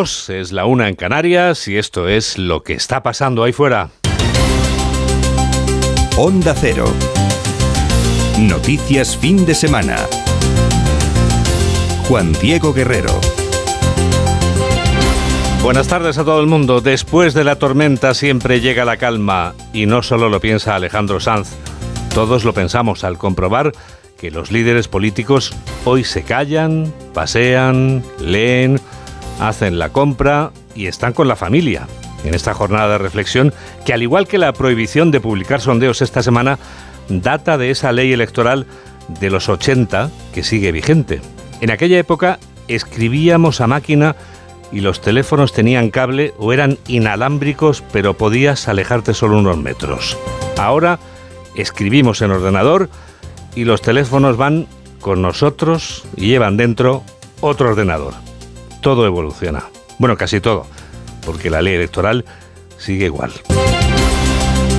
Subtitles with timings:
[0.00, 3.90] Es la una en Canarias y esto es lo que está pasando ahí fuera.
[6.16, 6.84] Onda Cero.
[8.38, 9.96] Noticias fin de semana.
[12.06, 13.10] Juan Diego Guerrero.
[15.64, 16.80] Buenas tardes a todo el mundo.
[16.80, 21.56] Después de la tormenta siempre llega la calma y no solo lo piensa Alejandro Sanz.
[22.14, 23.72] Todos lo pensamos al comprobar
[24.16, 25.52] que los líderes políticos
[25.84, 28.80] hoy se callan, pasean, leen,
[29.38, 31.86] hacen la compra y están con la familia.
[32.24, 33.52] En esta jornada de reflexión,
[33.84, 36.58] que al igual que la prohibición de publicar sondeos esta semana,
[37.08, 38.66] data de esa ley electoral
[39.20, 41.20] de los 80 que sigue vigente.
[41.60, 44.16] En aquella época escribíamos a máquina
[44.70, 50.18] y los teléfonos tenían cable o eran inalámbricos, pero podías alejarte solo unos metros.
[50.58, 50.98] Ahora
[51.54, 52.90] escribimos en ordenador
[53.54, 54.66] y los teléfonos van
[55.00, 57.02] con nosotros y llevan dentro
[57.40, 58.27] otro ordenador
[58.88, 59.64] todo evoluciona.
[59.98, 60.64] Bueno, casi todo,
[61.26, 62.24] porque la ley electoral
[62.78, 63.32] sigue igual.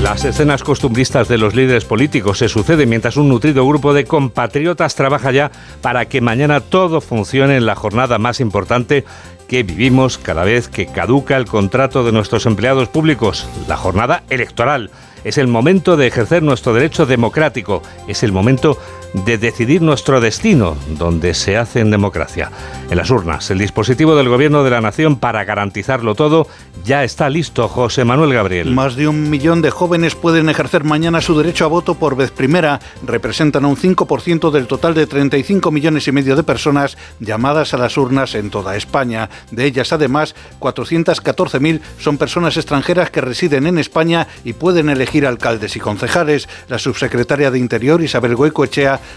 [0.02, 4.96] Las escenas costumbristas de los líderes políticos se suceden mientras un nutrido grupo de compatriotas
[4.96, 5.52] trabaja ya
[5.84, 9.06] para que mañana todo funcione en la jornada más importante
[9.48, 14.90] que vivimos cada vez que caduca el contrato de nuestros empleados públicos, la jornada electoral.
[15.24, 18.80] Es el momento de ejercer nuestro derecho democrático, es el momento
[19.14, 22.52] decidir nuestro destino, donde se hace en democracia.
[22.90, 26.48] En las urnas, el dispositivo del Gobierno de la Nación para garantizarlo todo
[26.86, 28.72] ya está listo, José Manuel Gabriel.
[28.72, 32.32] Más de un millón de jóvenes pueden ejercer mañana su derecho a voto por vez
[32.32, 32.80] primera.
[33.06, 37.98] Representan un 5% del total de 35 millones y medio de personas llamadas a las
[37.98, 39.30] urnas en toda España.
[39.52, 45.76] De ellas, además, 414.000 son personas extranjeras que residen en España y pueden elegir alcaldes
[45.76, 46.48] y concejales.
[46.70, 48.36] La subsecretaria de Interior, Isabel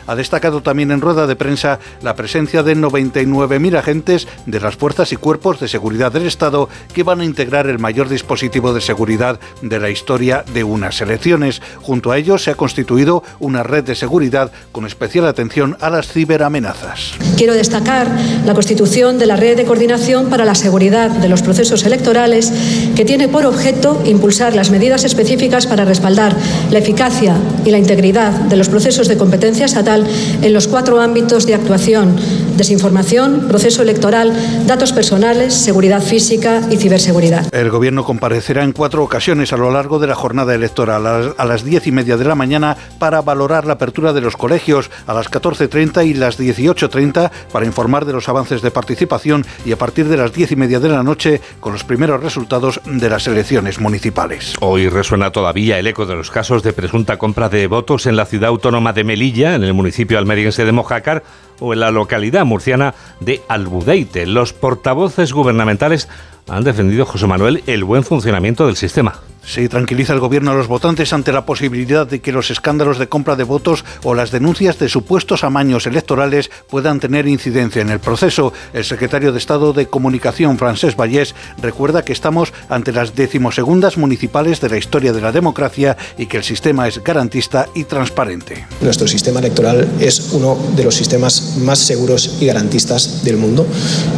[0.06, 5.12] Ha destacado también en rueda de prensa la presencia de 99.000 agentes de las fuerzas
[5.12, 9.40] y cuerpos de seguridad del Estado que van a integrar el mayor dispositivo de seguridad
[9.60, 11.62] de la historia de unas elecciones.
[11.80, 16.08] Junto a ellos se ha constituido una red de seguridad con especial atención a las
[16.08, 17.12] ciberamenazas.
[17.36, 18.08] Quiero destacar
[18.44, 22.52] la constitución de la red de coordinación para la seguridad de los procesos electorales
[22.94, 26.36] que tiene por objeto impulsar las medidas específicas para respaldar
[26.70, 30.06] la eficacia y la integridad de los procesos de competencias estatal
[30.42, 32.14] en los cuatro ámbitos de actuación,
[32.56, 34.32] desinformación, proceso electoral,
[34.66, 37.52] datos personales, seguridad física y ciberseguridad.
[37.54, 41.64] El Gobierno comparecerá en cuatro ocasiones a lo largo de la jornada electoral, a las
[41.64, 45.30] diez y media de la mañana para valorar la apertura de los colegios, a las
[45.30, 50.18] 14.30 y las 18.30 para informar de los avances de participación y a partir de
[50.18, 54.54] las diez y media de la noche con los primeros resultados de las elecciones municipales.
[54.60, 58.26] Hoy resuena todavía el eco de los casos de presunta compra de votos en la
[58.26, 61.22] ciudad autónoma de Melilla, en el municipio almeriense de Mojácar
[61.62, 64.26] o en la localidad murciana de Albudeite.
[64.26, 66.08] Los portavoces gubernamentales
[66.48, 69.20] han defendido, José Manuel, el buen funcionamiento del sistema.
[69.44, 73.08] Sí, tranquiliza el gobierno a los votantes ante la posibilidad de que los escándalos de
[73.08, 77.98] compra de votos o las denuncias de supuestos amaños electorales puedan tener incidencia en el
[77.98, 78.52] proceso.
[78.72, 84.60] El secretario de Estado de Comunicación, Francés Vallés, recuerda que estamos ante las decimosegundas municipales
[84.60, 88.64] de la historia de la democracia y que el sistema es garantista y transparente.
[88.80, 93.66] Nuestro sistema electoral es uno de los sistemas más seguros y garantistas del mundo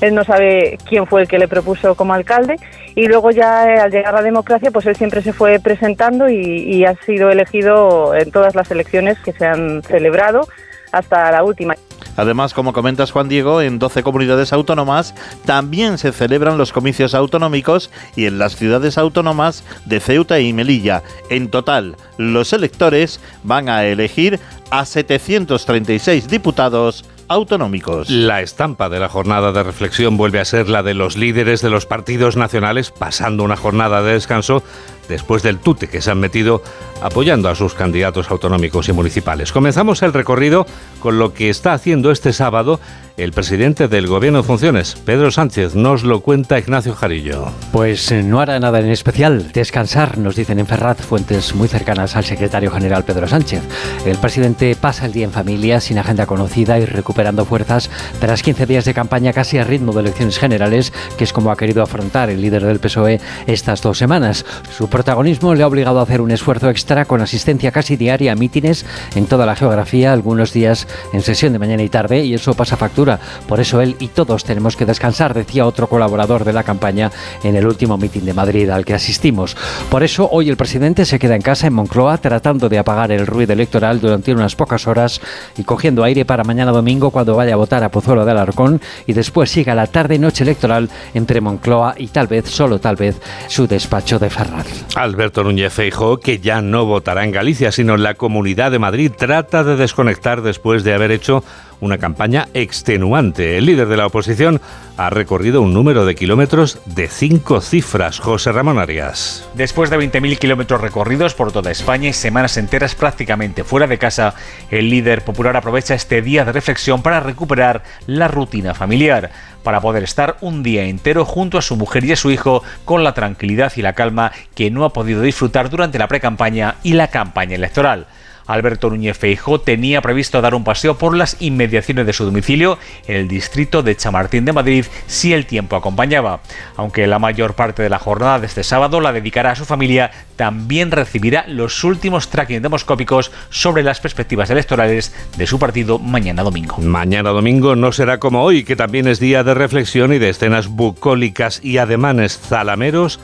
[0.00, 2.56] Él no sabe quién fue el que le propuso como alcalde
[2.94, 6.28] y luego ya eh, al llegar a la democracia pues él siempre se fue presentando
[6.28, 10.46] y, y ha sido elegido en todas las elecciones que se han celebrado
[10.92, 11.74] hasta la última.
[12.16, 15.14] Además, como comentas Juan Diego, en 12 comunidades autónomas
[15.46, 21.02] también se celebran los comicios autonómicos y en las ciudades autónomas de Ceuta y Melilla.
[21.30, 24.38] En total, los electores van a elegir
[24.70, 28.08] a 736 diputados autonómicos.
[28.10, 31.70] La estampa de la jornada de reflexión vuelve a ser la de los líderes de
[31.70, 34.62] los partidos nacionales pasando una jornada de descanso
[35.08, 36.62] después del tute que se han metido
[37.02, 39.52] apoyando a sus candidatos autonómicos y municipales.
[39.52, 40.66] Comenzamos el recorrido
[41.00, 42.80] con lo que está haciendo este sábado
[43.16, 45.74] el presidente del Gobierno de Funciones, Pedro Sánchez.
[45.74, 47.52] Nos lo cuenta Ignacio Jarillo.
[47.70, 49.52] Pues eh, no hará nada en especial.
[49.52, 53.62] Descansar, nos dicen en Ferraz, fuentes muy cercanas al secretario general Pedro Sánchez.
[54.06, 56.86] El presidente pasa el día en familia, sin agenda conocida y
[57.22, 57.88] recuperando fuerzas
[58.18, 61.56] tras 15 días de campaña casi a ritmo de elecciones generales, que es como ha
[61.56, 64.44] querido afrontar el líder del PSOE estas dos semanas.
[64.76, 68.34] Su protagonismo le ha obligado a hacer un esfuerzo extra con asistencia casi diaria a
[68.34, 68.84] mítines
[69.14, 72.76] en toda la geografía, algunos días en sesión de mañana y tarde, y eso pasa
[72.76, 77.12] factura por eso él y todos tenemos que descansar, decía otro colaborador de la campaña
[77.44, 79.56] en el último mitin de Madrid al que asistimos.
[79.90, 83.28] Por eso hoy el presidente se queda en casa en Moncloa tratando de apagar el
[83.28, 85.20] ruido electoral durante unas pocas horas
[85.56, 89.12] y cogiendo aire para mañana domingo cuando vaya a votar a Pozuelo de Alarcón y
[89.12, 93.20] después siga la tarde y noche electoral entre Moncloa y tal vez, solo tal vez,
[93.48, 94.66] su despacho de Ferraz.
[94.94, 99.12] Alberto Núñez Feijóo, que ya no votará en Galicia, sino en la Comunidad de Madrid,
[99.16, 101.44] trata de desconectar después de haber hecho
[101.82, 103.58] una campaña extenuante.
[103.58, 104.60] El líder de la oposición
[104.96, 108.20] ha recorrido un número de kilómetros de cinco cifras.
[108.20, 109.48] José Ramón Arias.
[109.54, 114.34] Después de 20.000 kilómetros recorridos por toda España y semanas enteras prácticamente fuera de casa,
[114.70, 119.30] el líder popular aprovecha este día de reflexión para recuperar la rutina familiar,
[119.64, 123.02] para poder estar un día entero junto a su mujer y a su hijo con
[123.02, 127.08] la tranquilidad y la calma que no ha podido disfrutar durante la pre-campaña y la
[127.08, 128.06] campaña electoral.
[128.46, 133.16] Alberto Núñez Feijó tenía previsto dar un paseo por las inmediaciones de su domicilio en
[133.16, 136.40] el distrito de Chamartín de Madrid si el tiempo acompañaba.
[136.76, 140.10] Aunque la mayor parte de la jornada de este sábado la dedicará a su familia,
[140.36, 146.78] también recibirá los últimos tracking demoscópicos sobre las perspectivas electorales de su partido mañana domingo.
[146.78, 150.68] Mañana domingo no será como hoy, que también es día de reflexión y de escenas
[150.68, 153.20] bucólicas y ademanes zalameros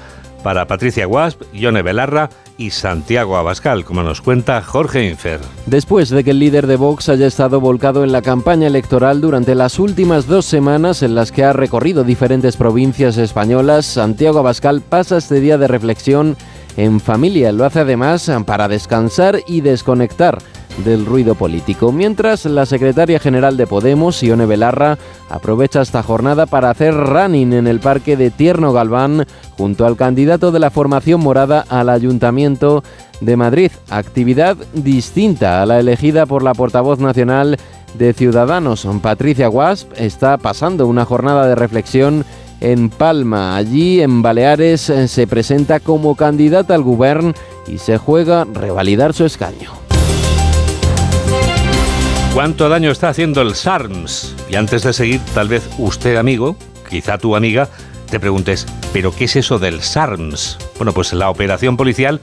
[0.49, 5.41] para Patricia Guasp, Yone Belarra y Santiago Abascal, como nos cuenta Jorge Infer.
[5.67, 9.55] Después de que el líder de Vox haya estado volcado en la campaña electoral durante
[9.55, 15.19] las últimas dos semanas en las que ha recorrido diferentes provincias españolas, Santiago Abascal pasa
[15.19, 16.35] este día de reflexión
[16.79, 17.53] en familia.
[17.53, 20.39] Lo hace además para descansar y desconectar
[20.85, 21.93] del ruido político.
[21.93, 24.99] Mientras, la secretaria general de Podemos, Ione Belarra,
[25.29, 29.27] aprovecha esta jornada para hacer running en el parque de Tierno Galván
[29.57, 32.83] junto al candidato de la formación morada al Ayuntamiento
[33.21, 33.73] de Madrid.
[33.91, 37.59] Actividad distinta a la elegida por la portavoz nacional
[37.95, 38.87] de Ciudadanos.
[39.03, 42.25] Patricia Wasp está pasando una jornada de reflexión
[42.61, 43.57] en Palma.
[43.57, 47.33] Allí, en Baleares, se presenta como candidata al gobierno
[47.67, 49.88] y se juega revalidar su escaño.
[52.39, 54.33] ¿Cuánto daño está haciendo el SARMS?
[54.49, 56.55] Y antes de seguir, tal vez usted, amigo,
[56.89, 57.69] quizá tu amiga,
[58.09, 60.57] te preguntes, ¿pero qué es eso del SARMS?
[60.77, 62.21] Bueno, pues la operación policial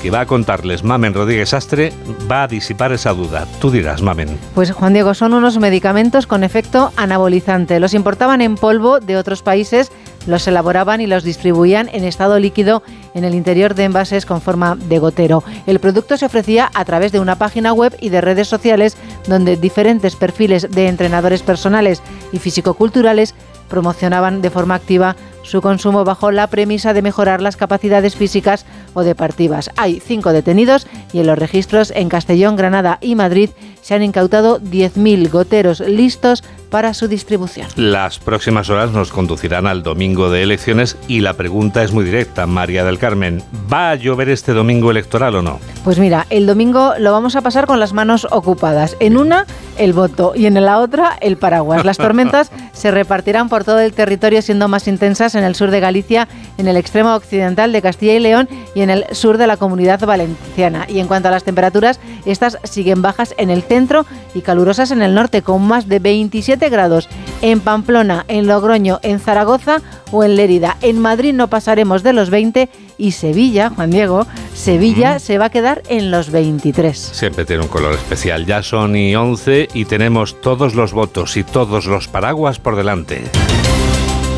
[0.00, 1.92] que va a contarles Mamen Rodríguez Astre
[2.30, 3.46] va a disipar esa duda.
[3.60, 4.38] Tú dirás, Mamen.
[4.54, 7.78] Pues Juan Diego, son unos medicamentos con efecto anabolizante.
[7.78, 9.92] Los importaban en polvo de otros países
[10.28, 12.82] los elaboraban y los distribuían en estado líquido
[13.14, 15.42] en el interior de envases con forma de gotero.
[15.66, 19.56] El producto se ofrecía a través de una página web y de redes sociales donde
[19.56, 23.34] diferentes perfiles de entrenadores personales y fisicoculturales
[23.68, 28.66] promocionaban de forma activa su consumo bajo la premisa de mejorar las capacidades físicas
[28.98, 29.70] o deportivas.
[29.76, 33.50] Hay cinco detenidos y en los registros en Castellón, Granada y Madrid
[33.80, 37.68] se han incautado 10.000 goteros listos para su distribución.
[37.76, 42.46] Las próximas horas nos conducirán al domingo de elecciones y la pregunta es muy directa,
[42.46, 43.42] María del Carmen.
[43.72, 45.58] ¿Va a llover este domingo electoral o no?
[45.84, 48.96] Pues mira, el domingo lo vamos a pasar con las manos ocupadas.
[49.00, 49.46] En una,
[49.78, 51.84] el voto y en la otra, el paraguas.
[51.84, 55.80] Las tormentas se repartirán por todo el territorio siendo más intensas en el sur de
[55.80, 56.28] Galicia,
[56.58, 60.00] en el extremo occidental de Castilla y León y en el sur de la comunidad
[60.00, 60.86] valenciana.
[60.88, 65.02] Y en cuanto a las temperaturas, estas siguen bajas en el centro y calurosas en
[65.02, 67.08] el norte, con más de 27 grados
[67.42, 69.80] en Pamplona, en Logroño, en Zaragoza
[70.10, 70.76] o en Lérida.
[70.80, 72.68] En Madrid no pasaremos de los 20
[72.98, 76.98] y Sevilla, Juan Diego, Sevilla se va a quedar en los 23.
[76.98, 78.44] Siempre tiene un color especial.
[78.46, 83.24] Ya son y 11 y tenemos todos los votos y todos los paraguas por delante.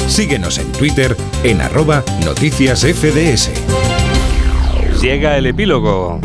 [0.07, 3.80] Síguenos en Twitter en arroba noticias FDS.
[5.01, 6.21] Llega el epílogo.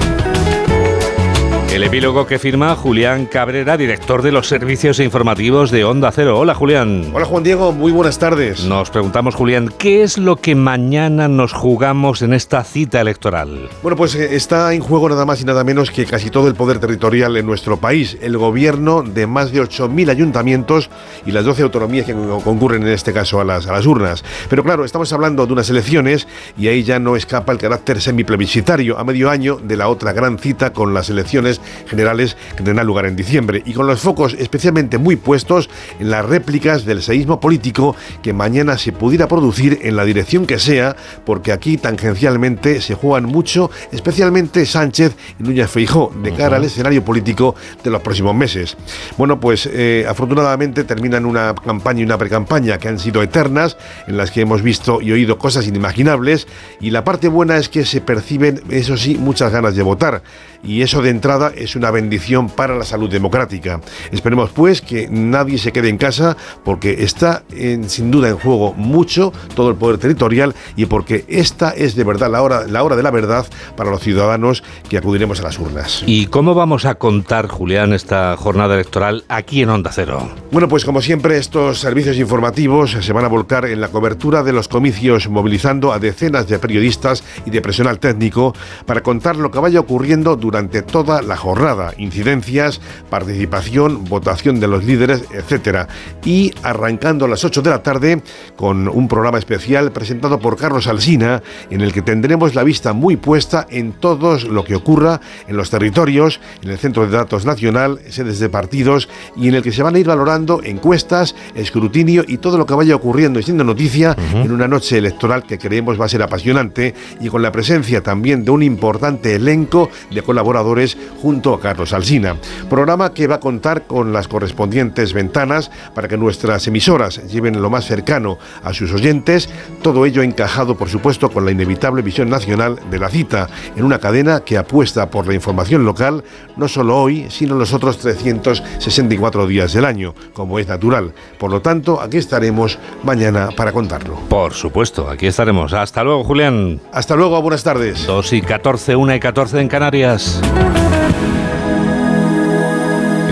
[1.76, 6.40] El epílogo que firma Julián Cabrera, director de los servicios informativos de Onda Cero.
[6.40, 7.12] Hola Julián.
[7.14, 8.64] Hola Juan Diego, muy buenas tardes.
[8.64, 13.68] Nos preguntamos Julián, ¿qué es lo que mañana nos jugamos en esta cita electoral?
[13.84, 16.56] Bueno, pues eh, está en juego nada más y nada menos que casi todo el
[16.56, 20.90] poder territorial en nuestro país, el gobierno de más de 8.000 ayuntamientos
[21.26, 24.24] y las 12 autonomías que concurren en este caso a las, a las urnas.
[24.50, 26.26] Pero claro, estamos hablando de unas elecciones
[26.58, 30.40] y ahí ya no escapa el carácter semiplebiscitario a medio año de la otra gran
[30.40, 33.62] cita con las elecciones generales que tendrán lugar en diciembre.
[33.66, 35.70] Y con los focos especialmente muy puestos
[36.00, 40.60] en las réplicas del seísmo político que mañana se pudiera producir en la dirección que
[40.60, 40.96] sea,
[41.26, 47.04] porque aquí tangencialmente se juegan mucho, especialmente Sánchez y Núñez Feijó, de cara al escenario
[47.04, 48.78] político de los próximos meses.
[49.18, 54.18] Bueno, pues eh, afortunadamente terminan una campaña y una precampaña que han sido eternas, en
[54.18, 56.48] las que hemos visto y oído cosas inimaginables,
[56.80, 60.22] y la parte buena es que se perciben, eso sí, muchas ganas de votar
[60.66, 63.82] y eso de entrada es una bendición para la salud democrática.
[64.12, 68.74] Esperemos pues que nadie se quede en casa porque está en, sin duda en juego
[68.74, 72.96] mucho todo el poder territorial y porque esta es de verdad la hora, la hora
[72.96, 73.46] de la verdad
[73.78, 76.04] para los ciudadanos que acudiremos a las urnas.
[76.06, 80.30] ¿Y cómo vamos a contar, Julián, esta jornada electoral aquí en Onda Cero?
[80.52, 84.54] Bueno, pues como siempre estos servicios informativos se van a volcar en la cobertura de
[84.54, 88.54] los comicios movilizando a decenas de periodistas y de personal técnico
[88.86, 91.94] para contar lo que vaya ocurriendo durante durante toda la jornada.
[91.98, 95.90] Incidencias, participación, votación de los líderes, etcétera.
[96.24, 98.22] Y arrancando a las 8 de la tarde
[98.56, 103.18] con un programa especial presentado por Carlos Alsina, en el que tendremos la vista muy
[103.18, 105.20] puesta en todo lo que ocurra
[105.50, 109.62] en los territorios, en el Centro de Datos Nacional, sedes de partidos, y en el
[109.62, 113.44] que se van a ir valorando encuestas, escrutinio y todo lo que vaya ocurriendo y
[113.44, 117.52] siendo noticia en una noche electoral que creemos va a ser apasionante y con la
[117.52, 122.36] presencia también de un importante elenco de colaboradores junto a Carlos Alsina.
[122.70, 127.70] Programa que va a contar con las correspondientes ventanas para que nuestras emisoras lleven lo
[127.70, 129.48] más cercano a sus oyentes,
[129.82, 134.00] todo ello encajado por supuesto con la inevitable visión nacional de la cita en una
[134.00, 136.26] cadena que apuesta por la información local
[136.58, 141.14] no solo hoy, sino los otros 364 días del año, como es natural.
[141.38, 144.16] Por lo tanto, aquí estaremos mañana para contarlo.
[144.28, 145.72] Por supuesto, aquí estaremos.
[145.72, 146.82] Hasta luego, Julián.
[146.92, 148.06] Hasta luego, buenas tardes.
[148.06, 150.25] 2 y 14, 1 y 14 en Canarias.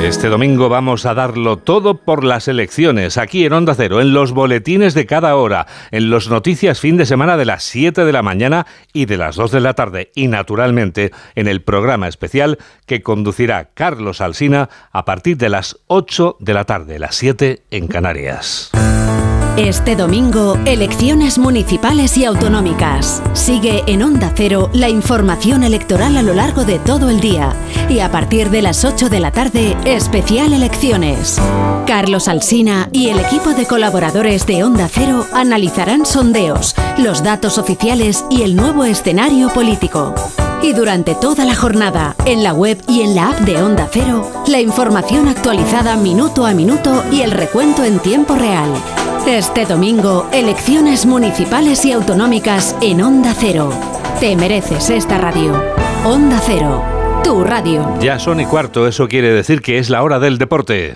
[0.03, 4.33] Este domingo vamos a darlo todo por las elecciones, aquí en Onda Cero, en los
[4.33, 8.21] boletines de cada hora, en los noticias fin de semana de las 7 de la
[8.21, 13.01] mañana y de las 2 de la tarde, y naturalmente en el programa especial que
[13.01, 18.71] conducirá Carlos Alsina a partir de las 8 de la tarde, las 7 en Canarias.
[19.57, 23.21] Este domingo, elecciones municipales y autonómicas.
[23.33, 27.53] Sigue en Onda Cero la información electoral a lo largo de todo el día.
[27.87, 31.39] Y a partir de las 8 de la tarde, especial elecciones.
[31.85, 38.25] Carlos Alsina y el equipo de colaboradores de Onda Cero analizarán sondeos, los datos oficiales
[38.31, 40.15] y el nuevo escenario político.
[40.63, 44.31] Y durante toda la jornada, en la web y en la app de Onda Cero,
[44.47, 48.69] la información actualizada minuto a minuto y el recuento en tiempo real.
[49.27, 53.71] Este domingo, elecciones municipales y autonómicas en Onda Cero.
[54.21, 55.61] Te mereces esta radio.
[56.05, 56.81] Onda Cero,
[57.25, 57.99] tu radio.
[57.99, 60.95] Ya son y cuarto, eso quiere decir que es la hora del deporte.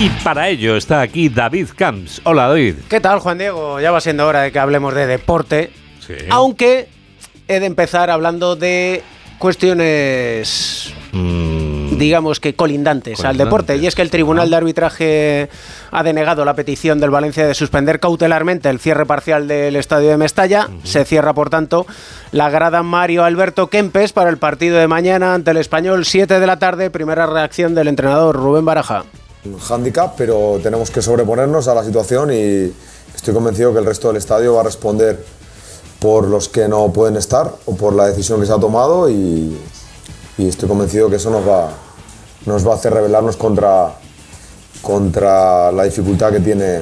[0.00, 2.20] Y para ello está aquí David Camps.
[2.24, 2.76] Hola David.
[2.88, 3.80] ¿Qué tal Juan Diego?
[3.80, 5.70] Ya va siendo hora de que hablemos de deporte.
[6.30, 6.88] Aunque
[7.48, 9.02] he de empezar hablando de
[9.38, 11.96] cuestiones Mm.
[11.96, 13.76] digamos que colindantes al deporte.
[13.76, 15.48] Y es que el Tribunal de Arbitraje
[15.90, 20.16] ha denegado la petición del Valencia de suspender cautelarmente el cierre parcial del estadio de
[20.16, 20.68] Mestalla.
[20.84, 21.86] Se cierra, por tanto,
[22.30, 26.46] la grada Mario Alberto Kempes para el partido de mañana ante el Español, 7 de
[26.46, 26.90] la tarde.
[26.90, 29.04] Primera reacción del entrenador Rubén Baraja.
[29.68, 32.72] Handicap, pero tenemos que sobreponernos a la situación y
[33.14, 35.24] estoy convencido que el resto del estadio va a responder
[36.00, 39.56] por los que no pueden estar o por la decisión que se ha tomado y,
[40.38, 41.70] estoy convencido que eso nos va,
[42.46, 43.92] nos va a hacer rebelarnos contra,
[44.80, 46.80] contra la dificultad que tiene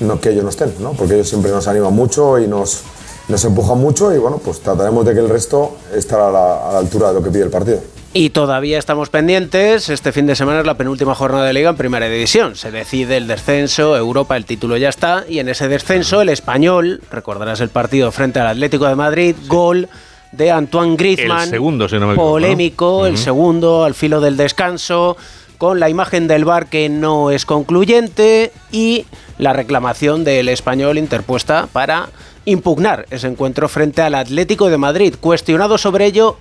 [0.00, 0.92] no, que ellos no estén, ¿no?
[0.92, 2.80] porque ellos siempre nos animan mucho y nos,
[3.28, 5.76] nos empujan mucho y bueno, pues trataremos de que el resto
[6.10, 6.26] la,
[6.68, 7.80] a la altura de lo que pide el partido.
[8.16, 9.88] Y todavía estamos pendientes.
[9.88, 12.54] Este fin de semana es la penúltima jornada de liga en primera división.
[12.54, 15.24] Se decide el descenso, Europa, el título ya está.
[15.28, 19.88] Y en ese descenso, el español, recordarás el partido frente al Atlético de Madrid, gol
[20.30, 21.42] de Antoine Griezmann.
[21.42, 22.32] El segundo, si no me equivoco, ¿no?
[22.34, 25.16] Polémico, el segundo al filo del descanso,
[25.58, 29.06] con la imagen del bar que no es concluyente y
[29.38, 32.10] la reclamación del español interpuesta para
[32.44, 35.16] impugnar ese encuentro frente al Atlético de Madrid.
[35.20, 36.36] Cuestionado sobre ello,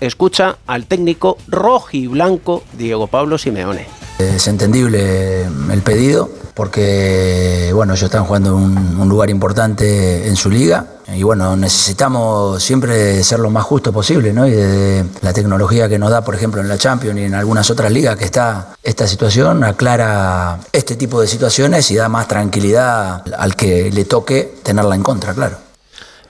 [0.00, 3.86] escucha al técnico rojiblanco Diego Pablo Simeone.
[4.18, 10.50] Es entendible el pedido porque bueno, ellos están jugando un, un lugar importante en su
[10.50, 14.46] liga y bueno, necesitamos siempre ser lo más justo posible, ¿no?
[14.46, 17.70] Y de la tecnología que nos da, por ejemplo, en la Champions y en algunas
[17.70, 23.24] otras ligas que está esta situación, aclara este tipo de situaciones y da más tranquilidad
[23.36, 25.69] al que le toque tenerla en contra, claro.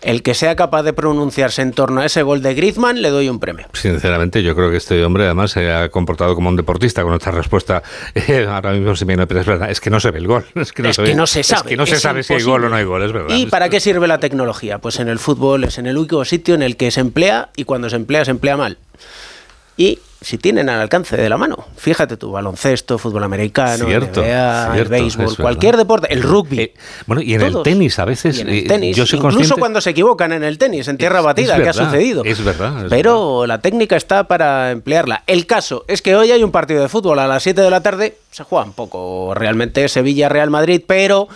[0.03, 3.29] El que sea capaz de pronunciarse en torno a ese gol de Griezmann le doy
[3.29, 3.67] un premio.
[3.75, 7.31] Sinceramente, yo creo que este hombre además se ha comportado como un deportista con esta
[7.31, 7.83] respuesta.
[8.15, 10.27] Eh, ahora mismo se me viene, pero es verdad, es que no se ve el
[10.27, 10.47] gol.
[10.55, 11.15] Es que no, Es se, que ve.
[11.15, 13.03] no se sabe, Es que no se sabe si hay gol o no hay gol,
[13.03, 13.35] es verdad.
[13.37, 14.79] ¿Y para qué sirve la tecnología?
[14.79, 17.65] Pues en el fútbol es en el único sitio en el que se emplea y
[17.65, 18.79] cuando se emplea se emplea mal.
[19.77, 24.79] Y si tienen al alcance de la mano, fíjate tú, baloncesto, fútbol americano, Cierto, NBA,
[24.79, 26.73] el béisbol, cualquier deporte, el rugby.
[27.07, 28.39] bueno, y en el tenis a veces.
[28.39, 29.61] Y en el eh, tenis, yo soy incluso consciente.
[29.61, 32.25] cuando se equivocan en el tenis, en tierra batida, es que ha verdad, sucedido.
[32.25, 32.85] Es verdad.
[32.85, 35.23] es Pero la técnica está para emplearla.
[35.27, 37.83] El caso es que hoy hay un partido de fútbol a las 7 de la
[37.83, 38.19] tarde.
[38.31, 41.29] Se juega un poco realmente Sevilla-Real Madrid, pero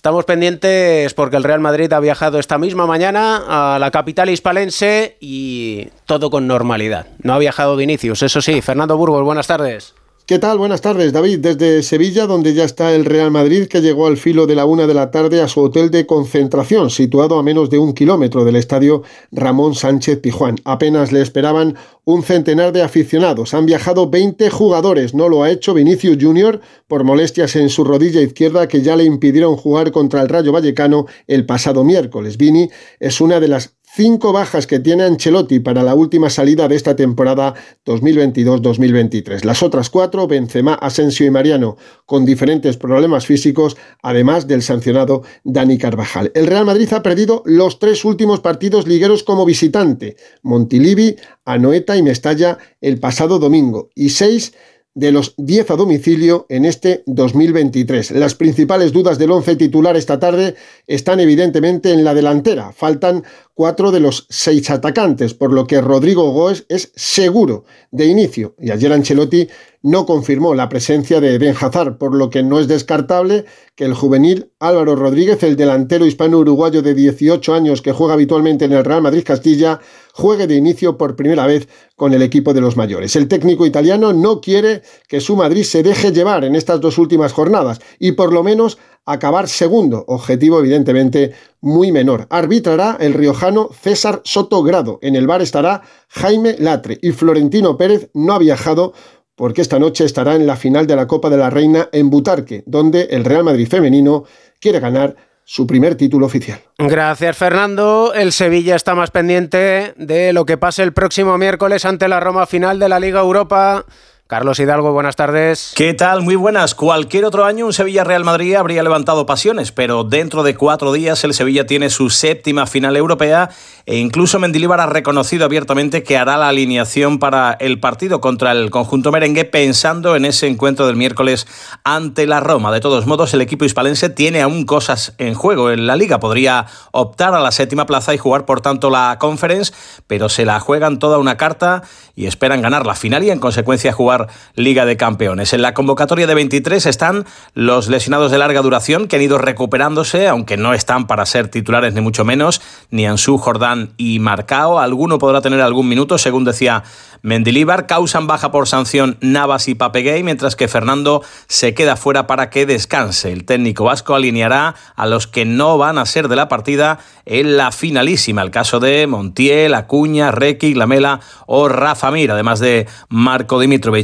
[0.00, 5.18] estamos pendientes porque el Real Madrid ha viajado esta misma mañana a la capital hispalense
[5.20, 7.08] y todo con normalidad.
[7.22, 8.62] No ha viajado Vinicius, eso sí.
[8.62, 9.94] Fernando Burgos, buenas tardes.
[10.30, 10.58] ¿Qué tal?
[10.58, 11.40] Buenas tardes, David.
[11.40, 14.86] Desde Sevilla, donde ya está el Real Madrid, que llegó al filo de la una
[14.86, 18.54] de la tarde a su hotel de concentración, situado a menos de un kilómetro del
[18.54, 20.54] estadio Ramón Sánchez Pijuán.
[20.62, 23.54] Apenas le esperaban un centenar de aficionados.
[23.54, 25.14] Han viajado 20 jugadores.
[25.14, 29.02] No lo ha hecho Vinicius Junior por molestias en su rodilla izquierda que ya le
[29.02, 32.36] impidieron jugar contra el Rayo Vallecano el pasado miércoles.
[32.36, 36.76] Vini es una de las cinco bajas que tiene Ancelotti para la última salida de
[36.76, 39.44] esta temporada 2022-2023.
[39.44, 41.76] Las otras cuatro, Benzema, Asensio y Mariano,
[42.06, 46.30] con diferentes problemas físicos, además del sancionado Dani Carvajal.
[46.34, 52.02] El Real Madrid ha perdido los tres últimos partidos ligueros como visitante, Montilivi, Anoeta y
[52.02, 54.52] Mestalla el pasado domingo, y seis
[54.94, 58.10] de los 10 a domicilio en este 2023.
[58.12, 62.72] Las principales dudas del once titular esta tarde están evidentemente en la delantera.
[62.72, 63.24] Faltan
[63.60, 68.54] cuatro de los seis atacantes, por lo que Rodrigo Goes es seguro de inicio.
[68.58, 69.48] Y ayer Ancelotti
[69.82, 73.44] no confirmó la presencia de Ben Hazard, por lo que no es descartable
[73.74, 78.72] que el juvenil Álvaro Rodríguez, el delantero hispano-uruguayo de 18 años que juega habitualmente en
[78.72, 79.80] el Real Madrid Castilla,
[80.14, 83.14] juegue de inicio por primera vez con el equipo de los mayores.
[83.16, 87.32] El técnico italiano no quiere que su Madrid se deje llevar en estas dos últimas
[87.32, 92.26] jornadas y por lo menos acabar segundo, objetivo evidentemente muy menor.
[92.30, 94.98] Arbitrará el riojano César Soto Grado.
[95.02, 98.92] En el bar estará Jaime Latre y Florentino Pérez no ha viajado
[99.34, 102.62] porque esta noche estará en la final de la Copa de la Reina en Butarque,
[102.66, 104.24] donde el Real Madrid femenino
[104.60, 106.60] quiere ganar su primer título oficial.
[106.78, 108.12] Gracias, Fernando.
[108.14, 112.46] El Sevilla está más pendiente de lo que pase el próximo miércoles ante la Roma
[112.46, 113.84] final de la Liga Europa.
[114.30, 115.72] Carlos Hidalgo, buenas tardes.
[115.74, 116.22] ¿Qué tal?
[116.22, 116.76] Muy buenas.
[116.76, 121.34] Cualquier otro año un Sevilla-Real Madrid habría levantado pasiones, pero dentro de cuatro días el
[121.34, 123.50] Sevilla tiene su séptima final europea
[123.86, 128.70] e incluso Mendilibar ha reconocido abiertamente que hará la alineación para el partido contra el
[128.70, 131.48] conjunto merengue pensando en ese encuentro del miércoles
[131.82, 132.70] ante la Roma.
[132.70, 136.20] De todos modos, el equipo hispalense tiene aún cosas en juego en la liga.
[136.20, 139.72] Podría optar a la séptima plaza y jugar por tanto la Conference,
[140.06, 141.82] pero se la juegan toda una carta
[142.14, 144.19] y esperan ganar la final y en consecuencia jugar
[144.54, 145.52] Liga de Campeones.
[145.52, 150.28] En la convocatoria de 23 están los lesionados de larga duración que han ido recuperándose,
[150.28, 154.78] aunque no están para ser titulares ni mucho menos, ni Ansu, Jordán y Marcao.
[154.78, 156.82] Alguno podrá tener algún minuto, según decía
[157.22, 157.86] Mendilibar.
[157.86, 162.66] Causan baja por sanción Navas y Papeguey, mientras que Fernando se queda fuera para que
[162.66, 163.32] descanse.
[163.32, 167.56] El técnico vasco alineará a los que no van a ser de la partida en
[167.56, 168.42] la finalísima.
[168.42, 173.58] El caso de Montiel, Acuña, Requi, Lamela o Rafa Mir, además de Marco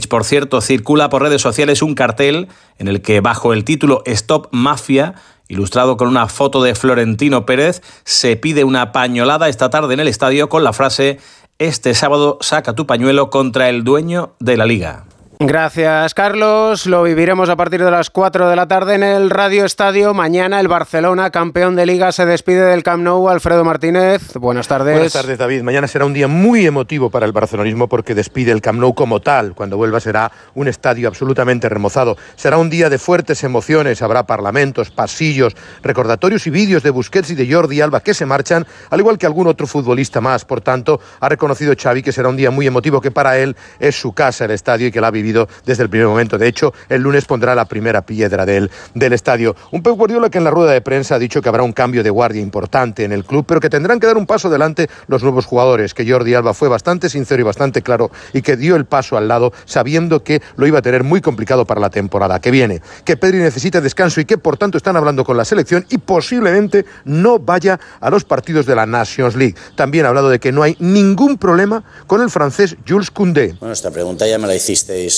[0.06, 4.48] Por cierto, circula por redes sociales un cartel en el que bajo el título Stop
[4.52, 5.14] Mafia
[5.48, 10.08] ilustrado con una foto de Florentino Pérez, se pide una pañolada esta tarde en el
[10.08, 11.18] estadio con la frase
[11.58, 15.04] Este sábado saca tu pañuelo contra el dueño de la liga.
[15.38, 16.86] Gracias, Carlos.
[16.86, 20.14] Lo viviremos a partir de las 4 de la tarde en el Radio Estadio.
[20.14, 23.28] Mañana el Barcelona, campeón de liga, se despide del Camp Nou.
[23.28, 24.94] Alfredo Martínez, buenas tardes.
[24.94, 25.60] Buenas tardes, David.
[25.60, 29.20] Mañana será un día muy emotivo para el barcelonismo porque despide el Camp Nou como
[29.20, 29.54] tal.
[29.54, 32.16] Cuando vuelva será un estadio absolutamente remozado.
[32.36, 34.00] Será un día de fuertes emociones.
[34.00, 38.66] Habrá parlamentos, pasillos, recordatorios y vídeos de Busquets y de Jordi Alba que se marchan,
[38.88, 40.46] al igual que algún otro futbolista más.
[40.46, 43.96] Por tanto, ha reconocido Xavi que será un día muy emotivo, que para él es
[43.96, 46.38] su casa el estadio y que la ha vivido desde el primer momento.
[46.38, 49.56] De hecho, el lunes pondrá la primera piedra del, del estadio.
[49.72, 52.02] Un Pep Guardiola que en la rueda de prensa ha dicho que habrá un cambio
[52.02, 55.22] de guardia importante en el club, pero que tendrán que dar un paso adelante los
[55.22, 58.84] nuevos jugadores, que Jordi Alba fue bastante sincero y bastante claro y que dio el
[58.84, 62.50] paso al lado sabiendo que lo iba a tener muy complicado para la temporada que
[62.50, 65.98] viene, que Pedri necesita descanso y que por tanto están hablando con la selección y
[65.98, 69.54] posiblemente no vaya a los partidos de la Nations League.
[69.74, 73.54] También ha hablado de que no hay ningún problema con el francés Jules Koundé.
[73.58, 75.15] Bueno, esta pregunta ya me la hicisteis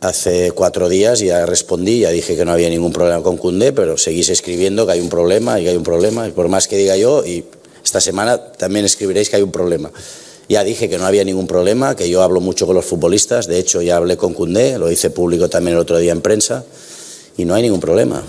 [0.00, 3.98] hace cuatro días, ya respondí, ya dije que no había ningún problema con Cundé, pero
[3.98, 6.76] seguís escribiendo que hay un problema y que hay un problema, y por más que
[6.76, 7.44] diga yo, y
[7.84, 9.90] esta semana también escribiréis que hay un problema.
[10.48, 13.58] Ya dije que no había ningún problema, que yo hablo mucho con los futbolistas, de
[13.58, 16.64] hecho ya hablé con Cundé, lo hice público también el otro día en prensa,
[17.36, 18.22] y no hay ningún problema.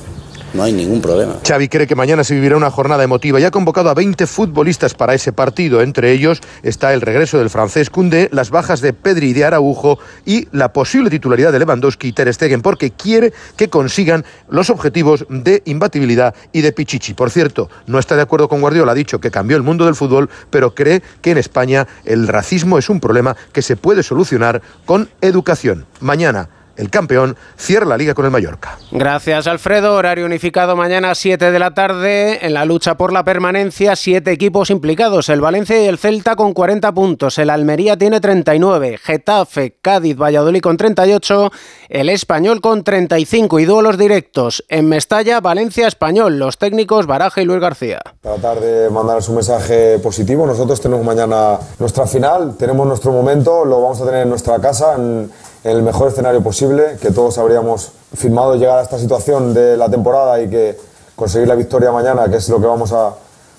[0.54, 1.38] No hay ningún problema.
[1.48, 4.94] Xavi cree que mañana se vivirá una jornada emotiva y ha convocado a 20 futbolistas
[4.94, 5.82] para ese partido.
[5.82, 10.00] Entre ellos está el regreso del francés Koundé, las bajas de Pedri y de Araujo
[10.26, 15.26] y la posible titularidad de Lewandowski y Ter Stegen porque quiere que consigan los objetivos
[15.30, 17.14] de imbatibilidad y de Pichichi.
[17.14, 19.96] Por cierto, no está de acuerdo con Guardiola, ha dicho que cambió el mundo del
[19.96, 24.62] fútbol, pero cree que en España el racismo es un problema que se puede solucionar
[24.86, 25.86] con educación.
[26.02, 26.50] Mañana
[26.82, 28.80] el campeón cierra la liga con el Mallorca.
[28.92, 29.94] Gracias, Alfredo.
[29.94, 32.44] Horario unificado mañana a 7 de la tarde.
[32.46, 35.30] En la lucha por la permanencia, siete equipos implicados.
[35.30, 37.38] El Valencia y el Celta con 40 puntos.
[37.38, 38.98] El Almería tiene 39.
[38.98, 41.52] Getafe, Cádiz, Valladolid con 38.
[41.88, 43.60] El Español con 35.
[43.60, 44.66] Y duelos directos.
[44.68, 46.40] En Mestalla, Valencia, Español.
[46.40, 48.02] Los técnicos Baraja y Luis García.
[48.22, 50.48] Tratar de mandaros un mensaje positivo.
[50.48, 52.56] Nosotros tenemos mañana nuestra final.
[52.58, 53.66] Tenemos nuestro momento.
[53.66, 54.96] Lo vamos a tener en nuestra casa.
[54.96, 55.30] En
[55.64, 59.90] en el mejor escenario posible, que todos habríamos firmado llegar a esta situación de la
[59.90, 60.78] temporada y que
[61.16, 63.14] conseguir la victoria mañana, que es lo que vamos a,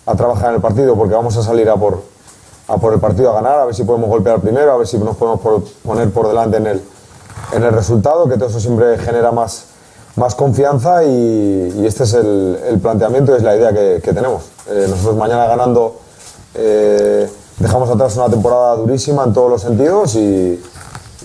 [0.07, 2.03] a trabajar en el partido, porque vamos a salir a por,
[2.69, 4.99] a por el partido a ganar, a ver si podemos golpear primero, a ver si
[4.99, 5.41] nos podemos
[5.83, 6.83] poner por delante en el,
[7.53, 9.67] en el resultado, que todo eso siempre genera más,
[10.17, 14.43] más confianza y, y este es el, el, planteamiento es la idea que, que tenemos.
[14.69, 16.01] Eh, nosotros mañana ganando
[16.55, 20.61] eh, dejamos atrás una temporada durísima en todos los sentidos y,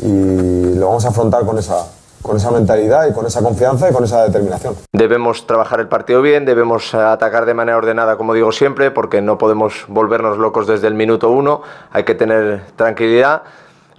[0.02, 1.88] y lo vamos a afrontar con esa,
[2.22, 4.76] con esa mentalidad y con esa confianza y con esa determinación.
[4.92, 9.38] Debemos trabajar el partido bien, debemos atacar de manera ordenada, como digo siempre, porque no
[9.38, 13.44] podemos volvernos locos desde el minuto uno, hay que tener tranquilidad.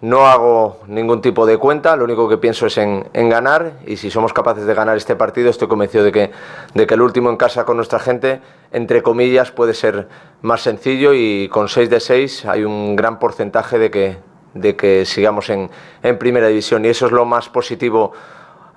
[0.00, 3.96] No hago ningún tipo de cuenta, lo único que pienso es en, en, ganar y
[3.96, 6.30] si somos capaces de ganar este partido estoy convencido de que,
[6.74, 10.06] de que el último en casa con nuestra gente, entre comillas, puede ser
[10.40, 14.18] más sencillo y con 6 de 6 hay un gran porcentaje de que,
[14.54, 15.70] de que sigamos en,
[16.02, 16.84] en, primera división.
[16.84, 18.12] Y eso es lo más positivo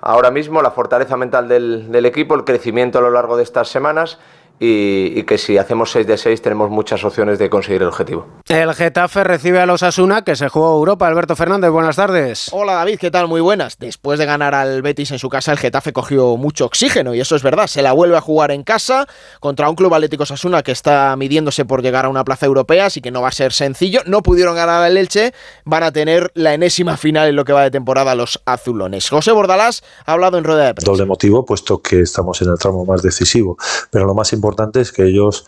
[0.00, 3.68] ahora mismo, la fortaleza mental del, del equipo, el crecimiento a lo largo de estas
[3.68, 4.18] semanas
[4.60, 8.26] y, y, que si hacemos 6 de 6 tenemos muchas opciones de conseguir el objetivo.
[8.48, 11.08] El Getafe recibe a los Asuna que se jugó Europa.
[11.08, 12.48] Alberto Fernández, buenas tardes.
[12.52, 13.26] Hola David, ¿qué tal?
[13.26, 13.78] Muy buenas.
[13.78, 17.34] Después de ganar al Betis en su casa, el Getafe cogió mucho oxígeno y eso
[17.34, 17.66] es verdad.
[17.66, 19.08] Se la vuelve a jugar en casa
[19.40, 23.00] contra un club atlético Asuna que está midiéndose por llegar a una plaza europea, así
[23.00, 24.02] que no va a ser sencillo.
[24.06, 25.34] No pudieron ganar al Elche,
[25.64, 29.08] van a tener la enésima final en lo que va de temporada los azulones.
[29.08, 30.90] José Bordalás ha hablado en rueda de prensa.
[30.90, 33.56] Doble motivo, puesto que estamos en el tramo más decisivo,
[33.90, 35.46] pero lo más importante importante es que ellos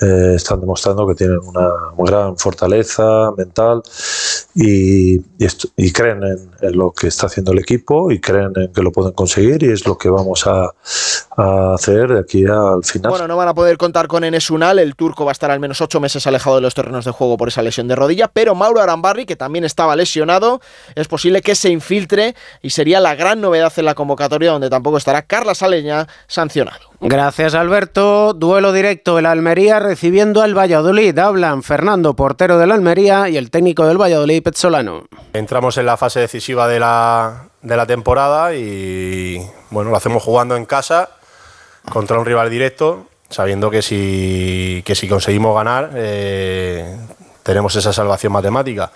[0.00, 3.80] eh, están demostrando que tienen una gran fortaleza mental
[4.54, 5.14] y,
[5.76, 6.20] y, creen
[6.60, 9.70] en, lo que está haciendo el equipo y creen en que lo pueden conseguir y
[9.70, 10.74] es lo que vamos a,
[11.74, 13.10] hacer de aquí al final.
[13.10, 15.58] Bueno, no van a poder contar con Enes Unal, el turco va a estar al
[15.58, 18.54] menos ocho meses alejado de los terrenos de juego por esa lesión de rodilla, pero
[18.54, 20.60] Mauro Arambarri, que también estaba lesionado,
[20.94, 24.96] es posible que se infiltre y sería la gran novedad en la convocatoria donde tampoco
[24.96, 26.93] estará Carla Saleña sancionado.
[27.00, 28.32] Gracias Alberto.
[28.32, 31.18] Duelo directo el Almería recibiendo al Valladolid.
[31.18, 35.04] Hablan Fernando, portero del Almería, y el técnico del Valladolid, Petzolano.
[35.32, 40.56] Entramos en la fase decisiva de la, de la temporada y bueno, lo hacemos jugando
[40.56, 41.10] en casa
[41.90, 46.96] contra un rival directo, sabiendo que si, que si conseguimos ganar eh,
[47.42, 48.90] tenemos esa salvación matemática.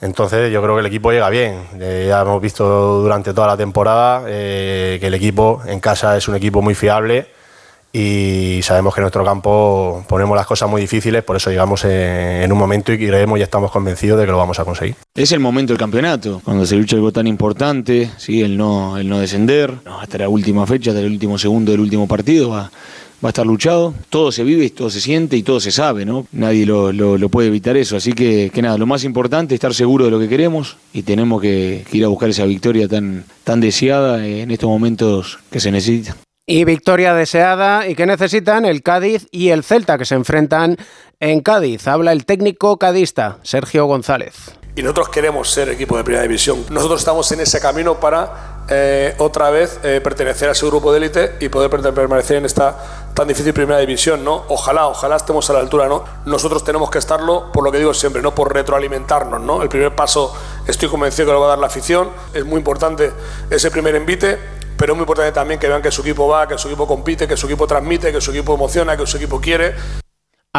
[0.00, 1.64] Entonces yo creo que el equipo llega bien.
[1.80, 6.28] Eh, ya hemos visto durante toda la temporada eh, que el equipo en casa es
[6.28, 7.26] un equipo muy fiable
[7.92, 12.50] y sabemos que en nuestro campo ponemos las cosas muy difíciles, por eso llegamos en,
[12.52, 14.94] un momento y creemos y estamos convencidos de que lo vamos a conseguir.
[15.14, 18.42] Es el momento del campeonato, cuando se lucha algo tan importante, ¿sí?
[18.42, 22.06] el, no, el no descender, hasta la última fecha, hasta el último segundo del último
[22.06, 22.70] partido, va,
[23.24, 23.94] va a estar luchado.
[24.10, 26.26] Todo se vive, todo se siente y todo se sabe, ¿no?
[26.32, 27.96] Nadie lo, lo, puede evitar eso.
[27.96, 31.02] Así que, que, nada, lo más importante es estar seguro de lo que queremos y
[31.02, 35.70] tenemos que, ir a buscar esa victoria tan, tan deseada en estos momentos que se
[35.70, 36.16] necesita.
[36.46, 40.76] Y victoria deseada y que necesitan el Cádiz y el Celta que se enfrentan
[41.20, 41.86] en Cádiz.
[41.86, 44.57] Habla el técnico cadista, Sergio González.
[44.78, 46.64] Y nosotros queremos ser equipo de primera división.
[46.70, 50.98] Nosotros estamos en ese camino para eh, otra vez eh, pertenecer a ese grupo de
[50.98, 54.44] élite y poder permanecer en esta tan difícil primera división, ¿no?
[54.46, 56.04] Ojalá, ojalá estemos a la altura, ¿no?
[56.26, 59.62] Nosotros tenemos que estarlo, por lo que digo siempre, no por retroalimentarnos, ¿no?
[59.62, 60.32] El primer paso
[60.68, 63.10] estoy convencido que lo va a dar la afición, es muy importante
[63.50, 64.38] ese primer envite,
[64.76, 67.26] pero es muy importante también que vean que su equipo va, que su equipo compite,
[67.26, 69.74] que su equipo transmite, que su equipo emociona, que su equipo quiere.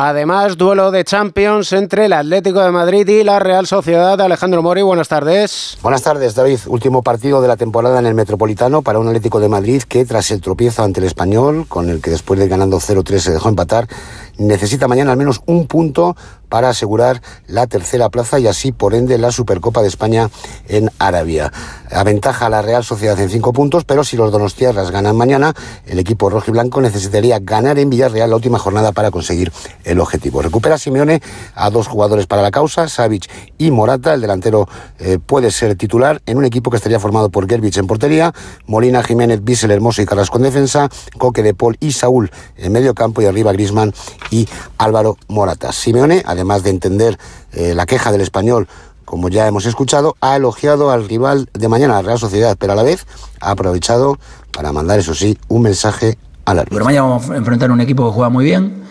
[0.01, 4.21] Además, duelo de Champions entre el Atlético de Madrid y la Real Sociedad.
[4.21, 5.77] Alejandro Mori, buenas tardes.
[5.81, 6.59] Buenas tardes, David.
[6.67, 10.31] Último partido de la temporada en el Metropolitano para un Atlético de Madrid que, tras
[10.31, 13.89] el tropiezo ante el Español, con el que después de ganando 0-3 se dejó empatar,
[14.37, 16.15] necesita mañana al menos un punto
[16.49, 20.29] para asegurar la tercera plaza y así, por ende, la Supercopa de España
[20.67, 21.51] en Arabia.
[21.91, 25.53] Aventaja a la Real Sociedad en cinco puntos, pero si los donostiarras ganan mañana,
[25.85, 29.51] el equipo rojo y blanco necesitaría ganar en Villarreal la última jornada para conseguir
[29.83, 30.41] el objetivo.
[30.41, 31.21] Recupera Simeone
[31.55, 34.13] a dos jugadores para la causa, Savic y Morata.
[34.13, 34.67] El delantero
[34.99, 38.33] eh, puede ser titular en un equipo que estaría formado por Gerbich en portería,
[38.65, 42.93] Molina, Jiménez, Bissell, Hermoso y Carrasco en defensa, Coque de Paul y Saúl en medio
[42.93, 43.93] campo y arriba Grisman
[44.31, 45.71] y Álvaro Morata.
[45.71, 47.17] Simeone, además de entender
[47.53, 48.67] eh, la queja del español,
[49.05, 52.75] como ya hemos escuchado, ha elogiado al rival de mañana, la Real Sociedad, pero a
[52.75, 53.05] la vez
[53.41, 54.17] ha aprovechado
[54.51, 56.75] para mandar, eso sí, un mensaje al árbitro.
[56.75, 58.83] Pero mañana vamos a enfrentar un equipo que juega muy bien,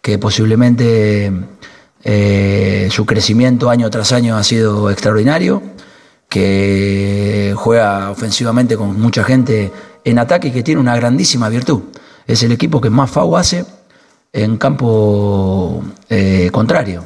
[0.00, 1.32] que posiblemente
[2.04, 5.62] eh, su crecimiento año tras año ha sido extraordinario,
[6.28, 9.72] que juega ofensivamente con mucha gente
[10.04, 11.82] en ataque y que tiene una grandísima virtud.
[12.26, 13.64] Es el equipo que más FAU hace
[14.32, 17.04] en campo eh, contrario.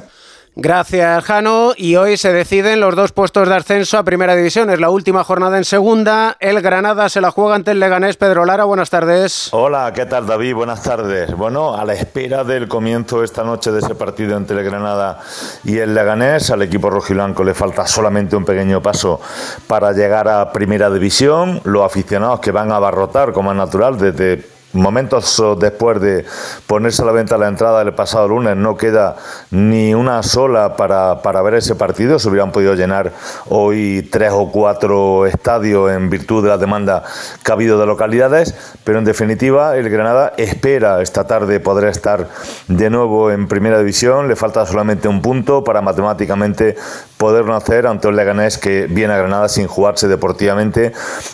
[0.57, 1.73] Gracias, Jano.
[1.77, 4.69] Y hoy se deciden los dos puestos de ascenso a Primera División.
[4.69, 6.37] Es la última jornada en Segunda.
[6.41, 8.17] El Granada se la juega ante el Leganés.
[8.17, 9.49] Pedro Lara, buenas tardes.
[9.53, 10.55] Hola, ¿qué tal, David?
[10.55, 11.35] Buenas tardes.
[11.35, 15.21] Bueno, a la espera del comienzo esta noche de ese partido entre el Granada
[15.65, 19.21] y el Leganés, al equipo rojiblanco le falta solamente un pequeño paso
[19.67, 21.61] para llegar a Primera División.
[21.65, 26.25] Los aficionados que van a abarrotar, como es natural, desde momentos después de
[26.67, 29.17] ponerse a la venta la entrada el pasado lunes, no queda
[29.51, 32.19] ni una sola para, para, ver ese partido.
[32.19, 33.13] Se hubieran podido llenar
[33.49, 37.03] hoy tres o cuatro estadios en virtud de la demanda
[37.45, 38.55] que ha habido de localidades,
[38.85, 42.29] pero en definitiva el Granada espera esta tarde poder estar
[42.69, 44.29] de nuevo en primera división.
[44.29, 46.77] Le falta solamente un punto para matemáticamente
[47.17, 50.93] poderlo hacer ante un Leganés que viene a Granada sin jugarse deportivamente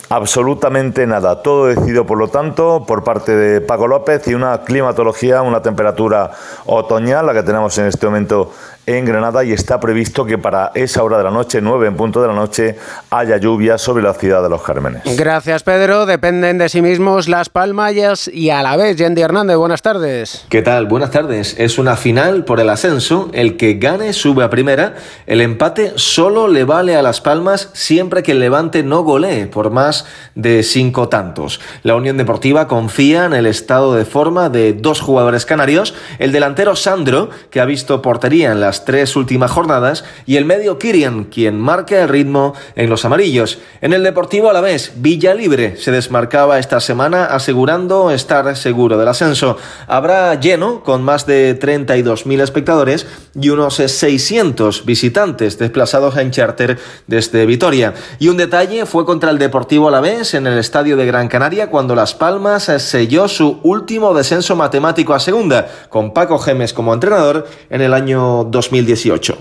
[0.09, 1.42] absolutamente nada.
[1.42, 6.30] Todo decidido, por lo tanto, por de Paco López y una climatología, una temperatura
[6.66, 8.52] otoñal, la que tenemos en este momento
[8.87, 12.22] en Granada y está previsto que para esa hora de la noche, 9 en punto
[12.22, 12.77] de la noche,
[13.11, 15.03] haya lluvia sobre la ciudad de los Cármenes.
[15.16, 16.07] Gracias, Pedro.
[16.07, 19.57] Dependen de sí mismos Las Palmayas y a la vez Yendi Hernández.
[19.57, 20.46] Buenas tardes.
[20.49, 20.87] ¿Qué tal?
[20.87, 21.57] Buenas tardes.
[21.59, 23.29] Es una final por el ascenso.
[23.33, 24.94] El que gane sube a primera.
[25.27, 29.70] El empate solo le vale a Las Palmas siempre que el Levante no golee por
[29.70, 31.61] más de cinco tantos.
[31.83, 35.94] La Unión Deportiva confía en el estado de forma de dos jugadores canarios.
[36.18, 40.44] El delantero Sandro, que ha visto portería en las las tres últimas jornadas, y el
[40.44, 43.58] medio Kirian, quien marca el ritmo en los amarillos.
[43.80, 49.56] En el Deportivo Alavés, Villa Libre se desmarcaba esta semana asegurando estar seguro del ascenso.
[49.86, 57.46] Habrá lleno con más de 32.000 espectadores y unos 600 visitantes desplazados en charter desde
[57.46, 57.94] Vitoria.
[58.18, 61.94] Y un detalle fue contra el Deportivo Alavés en el estadio de Gran Canaria cuando
[61.94, 67.80] Las Palmas selló su último descenso matemático a segunda, con Paco Gemes como entrenador en
[67.80, 69.38] el año 2018.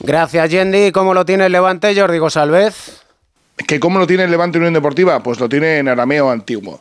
[0.00, 0.92] Gracias, Yendi.
[0.92, 3.02] ¿Cómo lo tiene el Levante, Jordi Salvez?
[3.66, 5.22] ¿Que cómo lo tiene el Levante Unión Deportiva?
[5.22, 6.80] Pues lo tiene en arameo antiguo.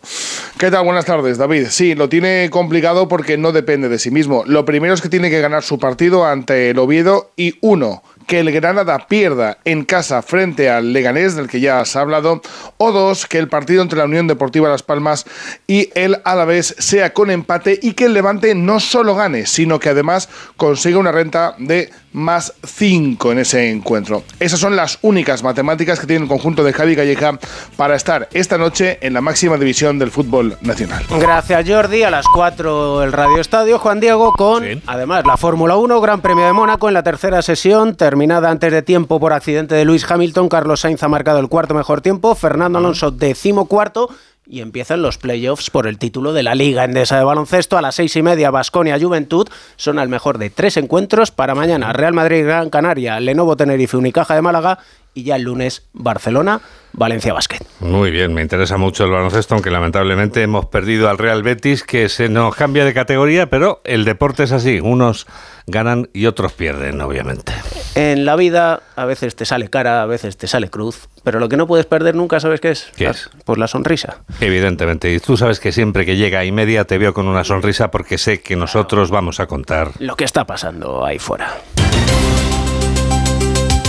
[0.57, 0.83] ¿Qué tal?
[0.83, 1.67] Buenas tardes, David.
[1.69, 4.43] Sí, lo tiene complicado porque no depende de sí mismo.
[4.45, 8.39] Lo primero es que tiene que ganar su partido ante el Oviedo y uno, que
[8.39, 12.41] el Granada pierda en casa frente al Leganés, del que ya has hablado,
[12.77, 15.25] o dos, que el partido entre la Unión Deportiva Las Palmas
[15.67, 19.89] y el Alavés sea con empate y que el Levante no solo gane, sino que
[19.89, 24.23] además consiga una renta de más 5 en ese encuentro.
[24.39, 27.37] Esas son las únicas matemáticas que tiene el conjunto de Javi Calleja
[27.75, 31.03] para estar esta noche en la máxima división del fútbol nacional.
[31.19, 35.99] Gracias Jordi, a las 4 el Radio Estadio, Juan Diego con además la Fórmula 1,
[36.01, 39.83] Gran Premio de Mónaco en la tercera sesión, terminada antes de tiempo por accidente de
[39.83, 44.09] Luis Hamilton, Carlos Sainz ha marcado el cuarto mejor tiempo, Fernando Alonso decimo cuarto
[44.47, 47.77] y empiezan los playoffs por el título de la Liga Endesa de Baloncesto.
[47.77, 51.91] A las seis y media, Basconia Juventud son al mejor de tres encuentros para mañana.
[51.91, 54.79] Real Madrid, Gran Canaria, Lenovo Tenerife, Unicaja de Málaga
[55.13, 56.61] y ya el lunes Barcelona,
[56.97, 57.59] Valencia Basket.
[57.79, 62.09] Muy bien, me interesa mucho el baloncesto, aunque lamentablemente hemos perdido al Real Betis, que
[62.09, 65.27] se nos cambia de categoría, pero el deporte es así, unos
[65.67, 67.53] ganan y otros pierden, obviamente.
[67.95, 71.49] En la vida a veces te sale cara, a veces te sale cruz, pero lo
[71.49, 72.91] que no puedes perder nunca, ¿sabes qué es?
[72.95, 73.29] ¿Qué es?
[73.43, 74.17] Pues la sonrisa.
[74.39, 77.91] Evidentemente, y tú sabes que siempre que llega y media te veo con una sonrisa
[77.91, 81.57] porque sé que nosotros vamos a contar lo que está pasando ahí fuera.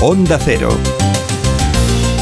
[0.01, 0.71] Onda Cero.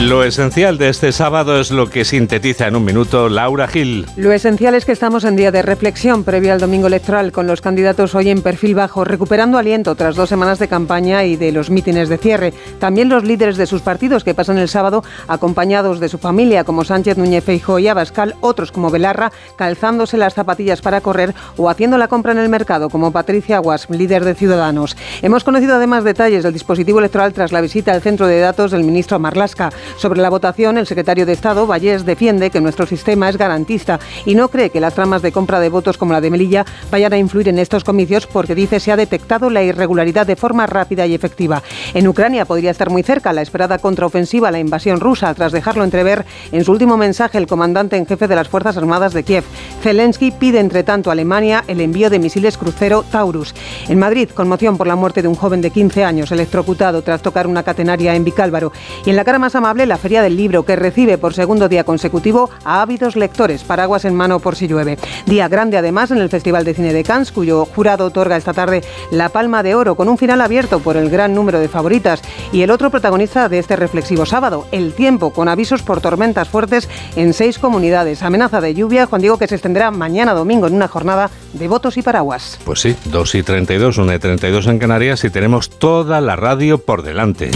[0.00, 4.06] Lo esencial de este sábado es lo que sintetiza en un minuto Laura Gil.
[4.16, 7.60] Lo esencial es que estamos en día de reflexión previo al domingo electoral, con los
[7.60, 11.68] candidatos hoy en perfil bajo, recuperando aliento tras dos semanas de campaña y de los
[11.68, 12.54] mítines de cierre.
[12.78, 16.82] También los líderes de sus partidos que pasan el sábado acompañados de su familia, como
[16.82, 21.98] Sánchez Núñez Feijóo y Abascal, otros como Belarra, calzándose las zapatillas para correr o haciendo
[21.98, 24.96] la compra en el mercado, como Patricia Aguas, líder de Ciudadanos.
[25.20, 28.82] Hemos conocido además detalles del dispositivo electoral tras la visita al centro de datos del
[28.82, 29.68] ministro Marlasca.
[29.96, 34.34] Sobre la votación, el secretario de Estado, Vallés, defiende que nuestro sistema es garantista y
[34.34, 37.18] no cree que las tramas de compra de votos como la de Melilla vayan a
[37.18, 41.14] influir en estos comicios porque dice se ha detectado la irregularidad de forma rápida y
[41.14, 41.62] efectiva.
[41.94, 45.84] En Ucrania podría estar muy cerca la esperada contraofensiva a la invasión rusa tras dejarlo
[45.84, 49.44] entrever en su último mensaje el comandante en jefe de las Fuerzas Armadas de Kiev.
[49.82, 53.54] Zelensky pide entre tanto a Alemania el envío de misiles crucero Taurus.
[53.88, 57.46] En Madrid, conmoción por la muerte de un joven de 15 años electrocutado tras tocar
[57.46, 58.72] una catenaria en Vicálvaro.
[59.04, 59.38] Y en la cara
[59.70, 64.16] la Feria del Libro, que recibe por segundo día consecutivo a ávidos lectores, paraguas en
[64.16, 64.98] mano por si llueve.
[65.26, 68.82] Día grande además en el Festival de Cine de Cannes, cuyo jurado otorga esta tarde
[69.12, 72.20] la Palma de Oro, con un final abierto por el gran número de favoritas.
[72.52, 76.88] Y el otro protagonista de este reflexivo sábado, el tiempo, con avisos por tormentas fuertes
[77.14, 78.24] en seis comunidades.
[78.24, 81.96] Amenaza de lluvia, Juan Diego, que se extenderá mañana domingo en una jornada de votos
[81.96, 82.58] y paraguas.
[82.64, 86.78] Pues sí, 2 y 32, 1 y 32 en Canarias y tenemos toda la radio
[86.78, 87.52] por delante.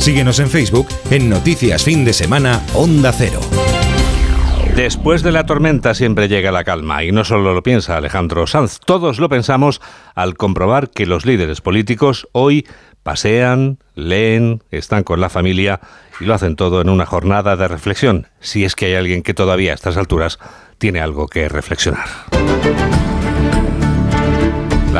[0.00, 3.38] Síguenos en Facebook en Noticias Fin de Semana Onda Cero.
[4.74, 8.80] Después de la tormenta siempre llega la calma y no solo lo piensa Alejandro Sanz,
[8.80, 9.82] todos lo pensamos
[10.14, 12.66] al comprobar que los líderes políticos hoy
[13.02, 15.80] pasean, leen, están con la familia
[16.18, 19.34] y lo hacen todo en una jornada de reflexión, si es que hay alguien que
[19.34, 20.38] todavía a estas alturas
[20.78, 22.06] tiene algo que reflexionar.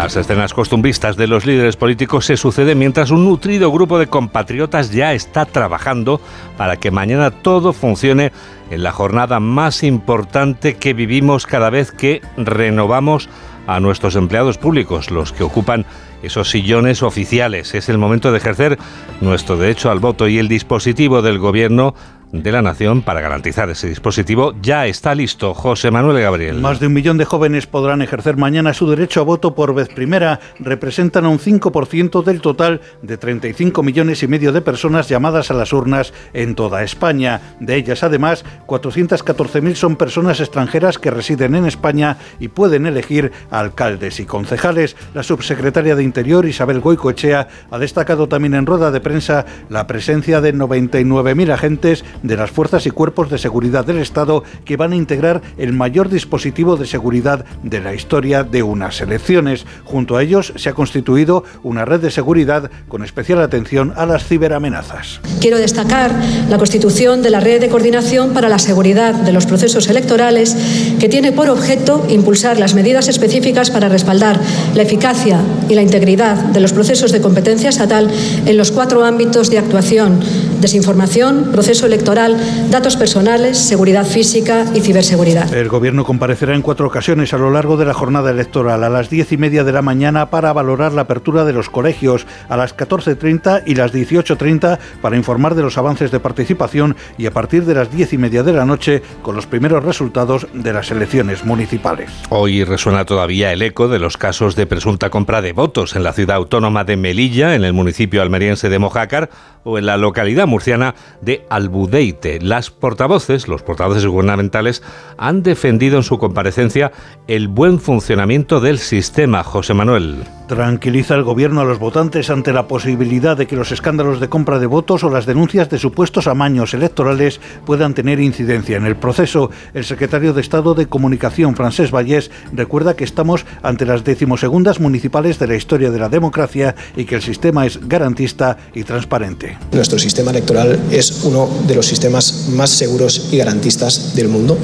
[0.03, 4.93] Las escenas costumbristas de los líderes políticos se suceden mientras un nutrido grupo de compatriotas
[4.93, 6.23] ya está trabajando
[6.57, 8.33] para que mañana todo funcione
[8.71, 13.29] en la jornada más importante que vivimos cada vez que renovamos
[13.67, 15.85] a nuestros empleados públicos, los que ocupan
[16.23, 17.75] esos sillones oficiales.
[17.75, 18.79] Es el momento de ejercer
[19.21, 21.95] nuestro derecho al voto y el dispositivo del gobierno
[22.33, 25.55] de la Nación para garantizar ese dispositivo ya está listo.
[25.55, 26.61] José Manuel Gabriel.
[26.61, 29.89] Más de un millón de jóvenes podrán ejercer mañana su derecho a voto por vez
[29.89, 30.41] primera.
[30.59, 35.73] Representan un 5% del total de 35 millones y medio de personas llamadas a las
[35.73, 37.41] urnas en toda España.
[37.59, 44.21] De ellas, además, 414.000 son personas extranjeras que residen en España y pueden elegir alcaldes
[44.21, 44.97] y concejales.
[45.15, 50.41] La subsecretaria de Interior, Isabel Goicoechea, ha destacado también en rueda de prensa la presencia
[50.41, 54.97] de 99.000 agentes de las fuerzas y cuerpos de seguridad del Estado que van a
[54.97, 59.67] integrar el mayor dispositivo de seguridad de la historia de unas elecciones.
[59.85, 64.27] Junto a ellos se ha constituido una red de seguridad con especial atención a las
[64.27, 65.21] ciberamenazas.
[65.41, 66.15] Quiero destacar
[66.49, 70.57] la constitución de la red de coordinación para la seguridad de los procesos electorales
[70.99, 74.41] que tiene por objeto impulsar las medidas específicas para respaldar
[74.75, 78.11] la eficacia y la integridad de los procesos de competencia estatal
[78.47, 80.21] en los cuatro ámbitos de actuación
[80.61, 85.53] desinformación, proceso electoral, datos personales, seguridad física y ciberseguridad.
[85.55, 89.11] El Gobierno comparecerá en cuatro ocasiones a lo largo de la jornada electoral, a las
[89.11, 92.77] diez y media de la mañana para valorar la apertura de los colegios, a las
[92.77, 97.75] 14.30 y las 18.30 para informar de los avances de participación y a partir de
[97.75, 102.11] las diez y media de la noche con los primeros resultados de las elecciones municipales.
[102.31, 106.13] Hoy resuena todavía el eco de los casos de presunta compra de votos en la
[106.13, 109.31] ciudad autónoma de Melilla, en el municipio almeriense de Mojácar
[109.65, 112.41] o en la localidad murciana de Albudeite.
[112.41, 114.83] Las portavoces, los portavoces gubernamentales,
[115.19, 116.93] han defendido en su comparecencia
[117.27, 119.43] el buen funcionamiento del sistema.
[119.43, 120.25] José Manuel.
[120.49, 124.59] Tranquiliza el gobierno a los votantes ante la posibilidad de que los escándalos de compra
[124.59, 129.51] de votos o las denuncias de supuestos amaños electorales puedan tener incidencia en el proceso.
[129.75, 135.39] El secretario de Estado de Comunicación, Francés Vallés, recuerda que estamos ante las decimosegundas municipales
[135.39, 139.50] de la historia de la democracia y que el sistema es garantista y transparente.
[139.73, 144.59] Nuestro sistema electoral es uno de los sistemas más seguros y garantistas del mundo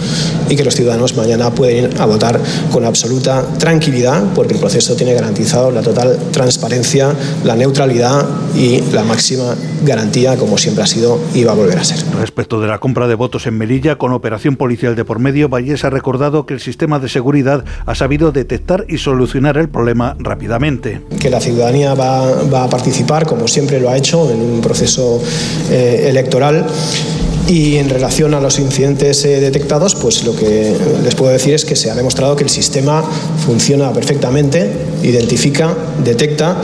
[0.48, 2.40] y que los ciudadanos mañana pueden ir a votar
[2.72, 7.14] con absoluta tranquilidad porque el proceso tiene garantizado la total transparencia,
[7.44, 11.84] la neutralidad y la máxima garantía como siempre ha sido y va a volver a
[11.84, 11.98] ser.
[12.18, 15.84] Respecto de la compra de votos en Melilla con operación policial de por medio, Vallés
[15.84, 21.00] ha recordado que el sistema de seguridad ha sabido detectar y solucionar el problema rápidamente.
[21.20, 24.75] Que la ciudadanía va, va a participar, como siempre lo ha hecho, en un proceso
[25.70, 26.66] eh, electoral.
[27.48, 30.74] Y en relación a los incidentes eh, detectados, pues lo que
[31.04, 33.04] les puedo decir es que se ha demostrado que el sistema
[33.44, 34.68] funciona perfectamente,
[35.02, 35.74] identifica,
[36.04, 36.56] detecta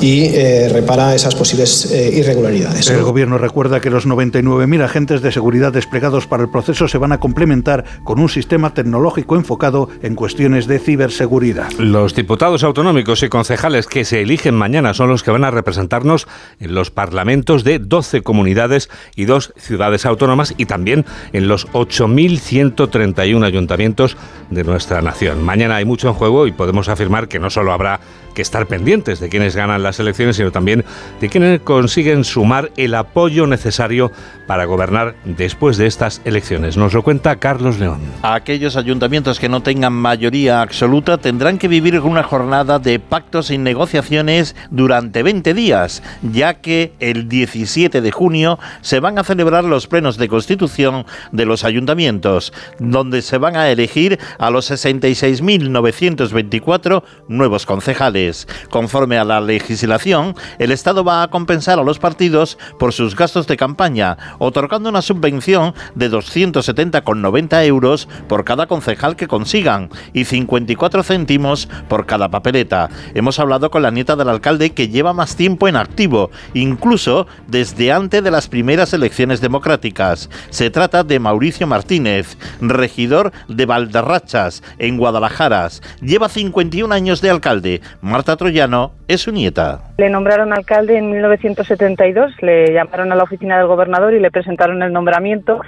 [0.00, 2.88] y eh, repara esas posibles eh, irregularidades.
[2.90, 7.12] El gobierno recuerda que los 99.000 agentes de seguridad desplegados para el proceso se van
[7.12, 11.70] a complementar con un sistema tecnológico enfocado en cuestiones de ciberseguridad.
[11.78, 16.26] Los diputados autonómicos y concejales que se eligen mañana son los que van a representarnos
[16.60, 23.44] en los parlamentos de 12 comunidades y dos ciudades autónomas y también en los 8.131
[23.44, 24.16] ayuntamientos
[24.50, 25.42] de nuestra nación.
[25.44, 28.00] Mañana hay mucho en juego y podemos afirmar que no solo habrá
[28.38, 30.84] que estar pendientes de quienes ganan las elecciones, sino también
[31.20, 34.12] de quienes consiguen sumar el apoyo necesario
[34.46, 36.76] para gobernar después de estas elecciones.
[36.76, 37.98] Nos lo cuenta Carlos León.
[38.22, 43.58] Aquellos ayuntamientos que no tengan mayoría absoluta tendrán que vivir una jornada de pactos y
[43.58, 49.88] negociaciones durante 20 días, ya que el 17 de junio se van a celebrar los
[49.88, 57.66] plenos de constitución de los ayuntamientos, donde se van a elegir a los 66.924 nuevos
[57.66, 58.27] concejales.
[58.70, 63.46] Conforme a la legislación, el Estado va a compensar a los partidos por sus gastos
[63.46, 71.02] de campaña, otorgando una subvención de 270,90 euros por cada concejal que consigan y 54
[71.02, 72.88] céntimos por cada papeleta.
[73.14, 77.92] Hemos hablado con la nieta del alcalde que lleva más tiempo en activo, incluso desde
[77.92, 80.28] antes de las primeras elecciones democráticas.
[80.50, 85.58] Se trata de Mauricio Martínez, regidor de Valderrachas, en Guadalajara.
[86.00, 87.80] Lleva 51 años de alcalde.
[88.18, 89.78] Marta Troyano es su nieta.
[89.96, 94.82] Le nombraron alcalde en 1972, le llamaron a la oficina del gobernador y le presentaron
[94.82, 95.60] el nombramiento.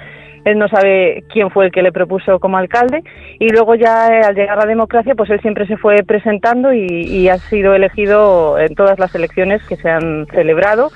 [0.43, 3.05] Él no sabe quién fue el que le propuso como alcalde
[3.39, 6.73] y luego ya eh, al llegar a la democracia pues él siempre se fue presentando
[6.73, 10.91] y, y ha sido elegido en todas las elecciones que se han celebrado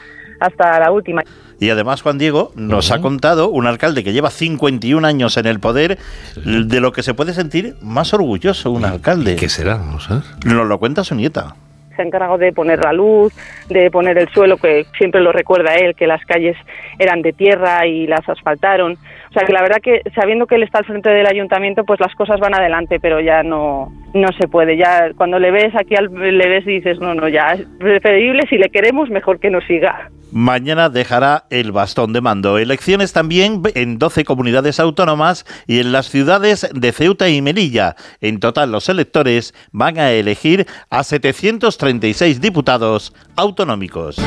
[0.46, 1.24] hasta la última.
[1.60, 5.60] Y además Juan Diego nos ha contado un alcalde que lleva 51 años en el
[5.60, 5.98] poder
[6.36, 9.36] de lo que se puede sentir más orgulloso un alcalde.
[9.36, 9.76] ¿Qué será?
[9.76, 10.24] Vamos a ver.
[10.46, 11.56] Nos lo cuenta su nieta
[11.96, 13.34] se ha encargado de poner la luz,
[13.70, 16.58] de poner el suelo, que siempre lo recuerda él, que las calles
[17.00, 18.93] eran de tierra y las asfaltaron.
[19.30, 22.00] O sea que la verdad que sabiendo que él está al frente del ayuntamiento, pues
[22.00, 24.78] las cosas van adelante, pero ya no, no se puede.
[24.78, 28.43] Ya cuando le ves aquí, al, le ves y dices, no, no, ya es preferible,
[28.50, 30.10] si le queremos, mejor que nos siga.
[30.38, 32.58] Mañana dejará el bastón de mando.
[32.58, 37.96] Elecciones también en 12 comunidades autónomas y en las ciudades de Ceuta y Melilla.
[38.20, 44.18] En total, los electores van a elegir a 736 diputados autonómicos.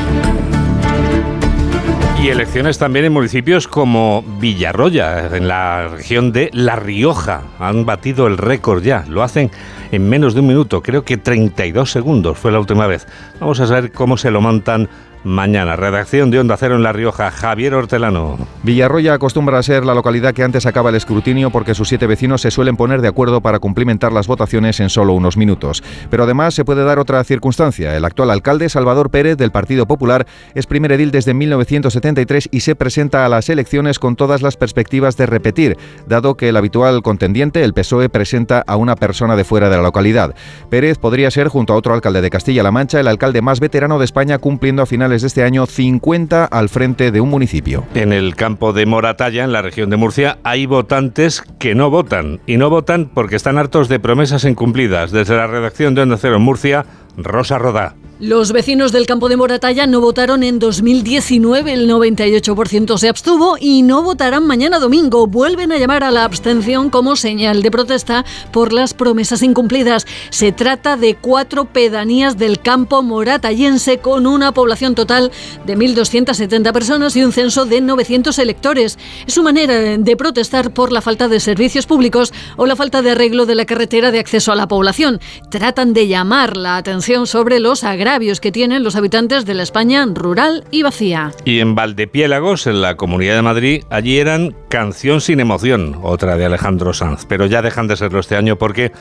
[2.23, 7.43] Y elecciones también en municipios como Villarroya, en la región de La Rioja.
[7.59, 9.05] Han batido el récord ya.
[9.07, 9.51] Lo hacen
[9.91, 10.81] en menos de un minuto.
[10.81, 13.07] Creo que 32 segundos fue la última vez.
[13.39, 14.89] Vamos a saber cómo se lo montan
[15.23, 15.75] mañana.
[15.75, 18.37] Redacción de Onda Cero en La Rioja, Javier Hortelano.
[18.63, 22.41] Villarroya acostumbra a ser la localidad que antes acaba el escrutinio porque sus siete vecinos
[22.41, 25.83] se suelen poner de acuerdo para cumplimentar las votaciones en solo unos minutos.
[26.09, 27.95] Pero además se puede dar otra circunstancia.
[27.95, 32.75] El actual alcalde, Salvador Pérez, del Partido Popular, es primer edil desde 1973 y se
[32.75, 37.63] presenta a las elecciones con todas las perspectivas de repetir, dado que el habitual contendiente,
[37.63, 40.35] el PSOE, presenta a una persona de fuera de la localidad.
[40.69, 44.05] Pérez podría ser, junto a otro alcalde de Castilla-La Mancha, el alcalde más veterano de
[44.05, 47.85] España, cumpliendo a finales de este año 50 al frente de un municipio.
[47.95, 52.39] En el campo de Moratalla, en la región de Murcia, hay votantes que no votan.
[52.45, 55.11] Y no votan porque están hartos de promesas incumplidas.
[55.11, 56.85] Desde la redacción de Onda Cero en Murcia,
[57.17, 57.95] Rosa Rodá.
[58.21, 63.81] Los vecinos del campo de Moratalla no votaron en 2019, el 98% se abstuvo y
[63.81, 65.25] no votarán mañana domingo.
[65.25, 70.05] Vuelven a llamar a la abstención como señal de protesta por las promesas incumplidas.
[70.31, 75.31] Se trata de cuatro pedanías del campo moratallense con una población total
[75.65, 78.99] de 1.270 personas y un censo de 900 electores.
[79.27, 83.11] Es su manera de protestar por la falta de servicios públicos o la falta de
[83.11, 85.21] arreglo de la carretera de acceso a la población.
[85.49, 90.03] Tratan de llamar la atención sobre los agravios que tienen los habitantes de la España
[90.11, 91.31] rural y vacía.
[91.45, 96.45] Y en Valdepiélagos, en la Comunidad de Madrid, allí eran Canción sin emoción, otra de
[96.45, 98.91] Alejandro Sanz, pero ya dejan de serlo este año porque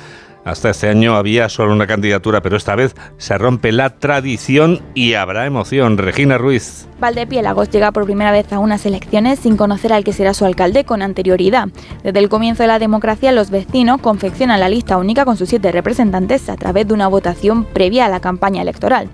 [0.45, 5.14] hasta este año había solo una candidatura, pero esta vez se rompe la tradición y
[5.14, 5.99] habrá emoción.
[5.99, 6.89] Regina Ruiz.
[7.01, 10.84] Valdepiélagos llega por primera vez a unas elecciones sin conocer al que será su alcalde
[10.84, 11.68] con anterioridad.
[12.03, 15.70] Desde el comienzo de la democracia, los vecinos confeccionan la lista única con sus siete
[15.70, 19.09] representantes a través de una votación previa a la campaña electoral.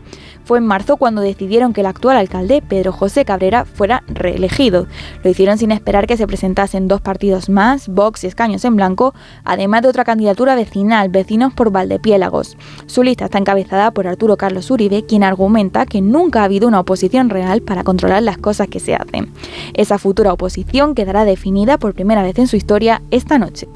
[0.45, 4.86] Fue en marzo cuando decidieron que el actual alcalde, Pedro José Cabrera, fuera reelegido.
[5.22, 9.14] Lo hicieron sin esperar que se presentasen dos partidos más, Vox y Escaños en Blanco,
[9.45, 12.57] además de otra candidatura vecinal, Vecinos por Valdepiélagos.
[12.86, 16.80] Su lista está encabezada por Arturo Carlos Uribe, quien argumenta que nunca ha habido una
[16.80, 19.32] oposición real para controlar las cosas que se hacen.
[19.74, 23.66] Esa futura oposición quedará definida por primera vez en su historia esta noche.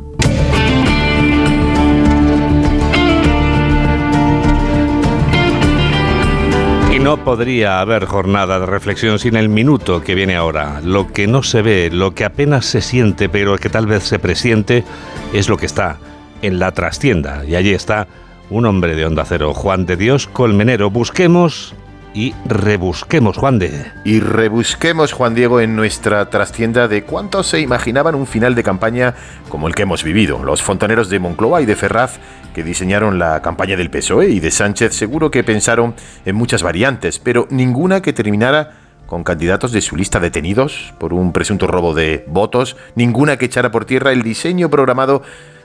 [7.09, 10.83] No podría haber jornada de reflexión sin el minuto que viene ahora.
[10.85, 14.19] Lo que no se ve, lo que apenas se siente, pero que tal vez se
[14.19, 14.85] presiente,
[15.33, 15.97] es lo que está
[16.43, 17.47] en la trastienda.
[17.47, 18.09] Y allí está
[18.51, 20.91] un hombre de onda cero, Juan de Dios Colmenero.
[20.91, 21.75] Busquemos
[22.19, 23.93] y rebusquemos, Juan de.
[24.03, 29.14] Y rebusquemos, Juan Diego, en nuestra trastienda de cuántos se imaginaban un final de campaña
[29.49, 30.43] como el que hemos vivido.
[30.43, 32.19] Los fontaneros de Moncloa y de Ferraz,
[32.57, 35.95] que diseñaron la campaña del PSOE y de Sánchez, seguro que pensaron
[36.25, 38.73] en muchas variantes, pero ninguna que terminara
[39.07, 43.71] con candidatos de su lista detenidos por un presunto robo de votos, ninguna que echara
[43.71, 45.23] por tierra el diseño programado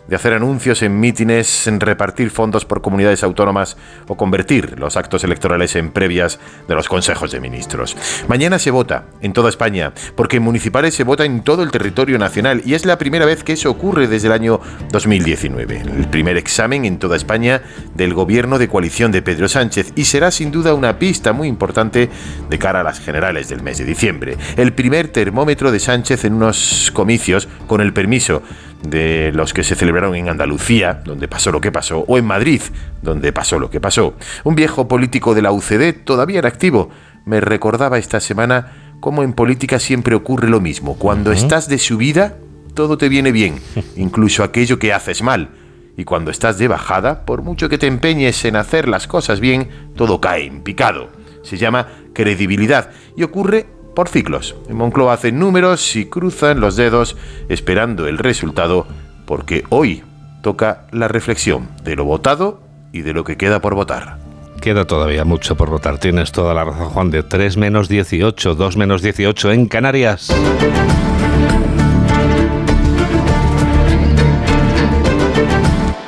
[0.08, 3.78] de hacer anuncios en mítines, en repartir fondos por comunidades autónomas
[4.08, 7.96] o convertir los actos electorales en previas de los consejos de ministros.
[8.28, 12.18] Mañana se vota en toda España, porque en municipales se vota en todo el territorio
[12.18, 14.60] nacional y es la primera vez que eso ocurre desde el año
[14.92, 15.82] 2019.
[15.82, 17.62] El primer examen en toda España
[17.96, 22.10] del gobierno de coalición de Pedro Sánchez y será sin duda una pista muy importante
[22.50, 24.38] de cara a las generales del mes de diciembre.
[24.58, 28.44] El primer termómetro de Sánchez en unos comicios con el permiso
[28.84, 32.62] de los que se celebraron en Andalucía, donde pasó lo que pasó, o en Madrid,
[33.02, 34.16] donde pasó lo que pasó.
[34.44, 36.90] Un viejo político de la UCD todavía era activo.
[37.26, 40.96] Me recordaba esta semana cómo en política siempre ocurre lo mismo.
[40.96, 42.36] Cuando estás de subida,
[42.74, 43.56] todo te viene bien,
[43.96, 45.50] incluso aquello que haces mal.
[45.96, 49.70] Y cuando estás de bajada, por mucho que te empeñes en hacer las cosas bien,
[49.96, 51.10] todo cae en picado.
[51.44, 54.56] Se llama credibilidad y ocurre por ciclos.
[54.70, 57.16] Moncloa hacen números y cruzan los dedos
[57.50, 58.88] esperando el resultado
[59.26, 60.04] porque hoy
[60.42, 64.18] toca la reflexión de lo votado y de lo que queda por votar.
[64.62, 65.98] Queda todavía mucho por votar.
[65.98, 70.34] Tienes toda la razón, Juan, de 3 menos 18, 2 menos 18 en Canarias.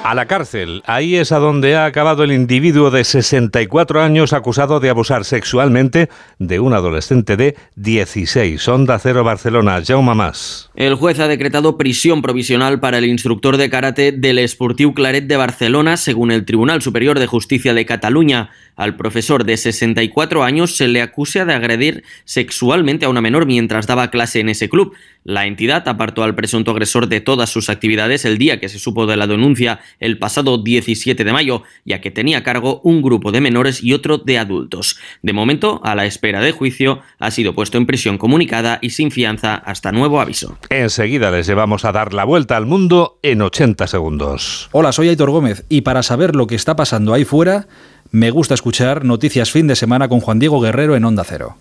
[0.05, 0.83] A la cárcel.
[0.85, 6.09] Ahí es a donde ha acabado el individuo de 64 años acusado de abusar sexualmente
[6.37, 8.67] de un adolescente de 16.
[8.67, 9.81] Onda Cero Barcelona.
[9.83, 10.69] Jaume Más.
[10.75, 15.37] El juez ha decretado prisión provisional para el instructor de karate del Esportiu Claret de
[15.37, 18.51] Barcelona, según el Tribunal Superior de Justicia de Cataluña.
[18.75, 23.87] Al profesor de 64 años se le acusa de agredir sexualmente a una menor mientras
[23.87, 24.93] daba clase en ese club.
[25.23, 29.07] La entidad apartó al presunto agresor de todas sus actividades el día que se supo
[29.07, 33.31] de la denuncia el pasado 17 de mayo, ya que tenía a cargo un grupo
[33.31, 34.97] de menores y otro de adultos.
[35.21, 39.11] De momento, a la espera de juicio, ha sido puesto en prisión comunicada y sin
[39.11, 40.57] fianza hasta nuevo aviso.
[40.69, 44.69] Enseguida les llevamos a dar la vuelta al mundo en 80 segundos.
[44.71, 47.67] Hola, soy Aitor Gómez y para saber lo que está pasando ahí fuera,
[48.11, 51.57] me gusta escuchar Noticias Fin de Semana con Juan Diego Guerrero en Onda Cero.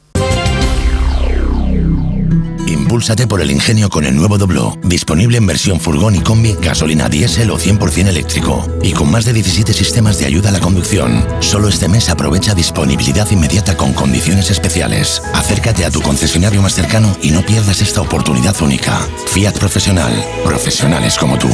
[2.94, 7.08] Impúlsate por el ingenio con el nuevo Doblo, disponible en versión furgón y combi, gasolina
[7.08, 11.26] diésel o 100% eléctrico, y con más de 17 sistemas de ayuda a la conducción.
[11.40, 15.20] Solo este mes aprovecha disponibilidad inmediata con condiciones especiales.
[15.34, 18.96] Acércate a tu concesionario más cercano y no pierdas esta oportunidad única.
[19.26, 20.12] Fiat Profesional,
[20.44, 21.48] profesionales como tú.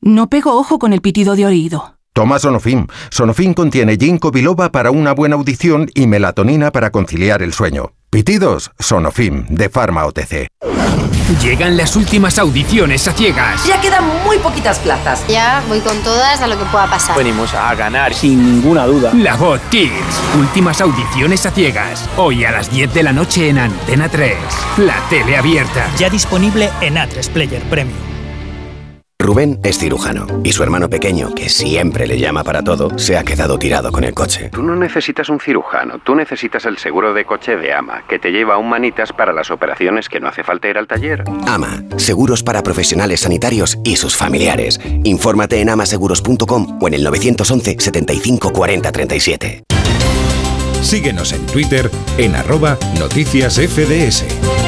[0.00, 1.98] No pego ojo con el pitido de oído.
[2.14, 2.88] Toma Sonofim.
[3.12, 7.92] Sonofim contiene ginkgo biloba para una buena audición y melatonina para conciliar el sueño.
[8.12, 10.46] Pitidos, Sonofim, de Pharma OTC.
[11.42, 13.66] Llegan las últimas audiciones a ciegas.
[13.66, 15.26] Ya quedan muy poquitas plazas.
[15.28, 17.16] Ya voy con todas a lo que pueda pasar.
[17.16, 19.14] Venimos a ganar sin ninguna duda.
[19.14, 20.20] La Voz Kids.
[20.38, 22.06] Últimas audiciones a ciegas.
[22.18, 24.36] Hoy a las 10 de la noche en Antena 3.
[24.76, 25.88] La tele abierta.
[25.96, 28.11] Ya disponible en A3 Player Premium.
[29.22, 33.24] Rubén es cirujano y su hermano pequeño, que siempre le llama para todo, se ha
[33.24, 34.50] quedado tirado con el coche.
[34.52, 38.32] Tú no necesitas un cirujano, tú necesitas el seguro de coche de AMA, que te
[38.32, 41.24] lleva a un manitas para las operaciones que no hace falta ir al taller.
[41.46, 44.80] AMA, seguros para profesionales sanitarios y sus familiares.
[45.04, 49.62] Infórmate en amaseguros.com o en el 911 75 40 37.
[50.82, 54.61] Síguenos en Twitter en arroba noticias FDS.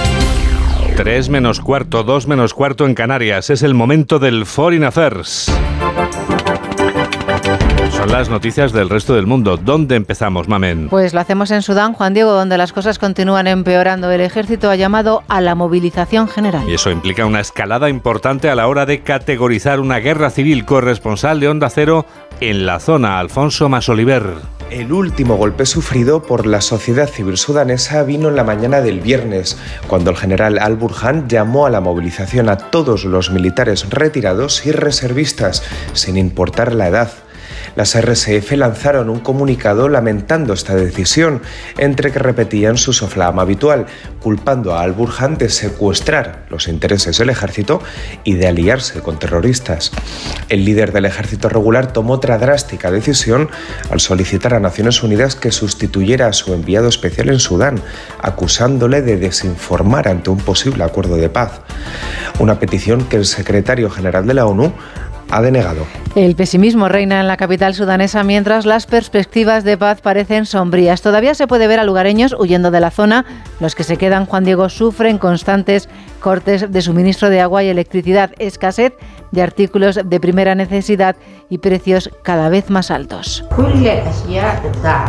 [0.96, 3.50] 3 menos cuarto, 2 menos cuarto en Canarias.
[3.50, 5.50] Es el momento del Foreign Affairs.
[7.90, 9.56] Son las noticias del resto del mundo.
[9.56, 10.88] ¿Dónde empezamos, Mamen?
[10.88, 14.08] Pues lo hacemos en Sudán, Juan Diego, donde las cosas continúan empeorando.
[14.10, 16.62] El ejército ha llamado a la movilización general.
[16.68, 21.40] Y eso implica una escalada importante a la hora de categorizar una guerra civil corresponsal
[21.40, 22.06] de Onda Cero
[22.40, 23.18] en la zona.
[23.18, 24.53] Alfonso Masoliver.
[24.70, 29.56] El último golpe sufrido por la sociedad civil sudanesa vino en la mañana del viernes,
[29.86, 35.62] cuando el general Al-Burhan llamó a la movilización a todos los militares retirados y reservistas,
[35.92, 37.23] sin importar la edad.
[37.76, 41.42] Las RSF lanzaron un comunicado lamentando esta decisión,
[41.78, 43.86] entre que repetían su soflama habitual,
[44.20, 47.82] culpando a Al-Burhan de secuestrar los intereses del ejército
[48.22, 49.90] y de aliarse con terroristas.
[50.48, 53.50] El líder del ejército regular tomó otra drástica decisión
[53.90, 57.80] al solicitar a Naciones Unidas que sustituyera a su enviado especial en Sudán,
[58.22, 61.60] acusándole de desinformar ante un posible acuerdo de paz.
[62.38, 64.72] Una petición que el secretario general de la ONU
[65.34, 65.84] ha denegado.
[66.14, 71.02] El pesimismo reina en la capital sudanesa mientras las perspectivas de paz parecen sombrías.
[71.02, 73.24] Todavía se puede ver a lugareños huyendo de la zona.
[73.58, 75.88] Los que se quedan, Juan Diego, sufren constantes
[76.20, 78.92] cortes de suministro de agua y electricidad, escasez
[79.32, 81.16] de artículos de primera necesidad
[81.50, 83.44] y precios cada vez más altos.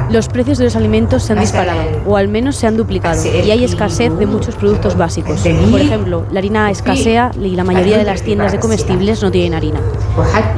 [0.09, 3.51] Los precios de los alimentos se han disparado, o al menos se han duplicado, y
[3.51, 5.41] hay escasez de muchos productos básicos.
[5.71, 9.53] Por ejemplo, la harina escasea y la mayoría de las tiendas de comestibles no tienen
[9.53, 9.79] harina.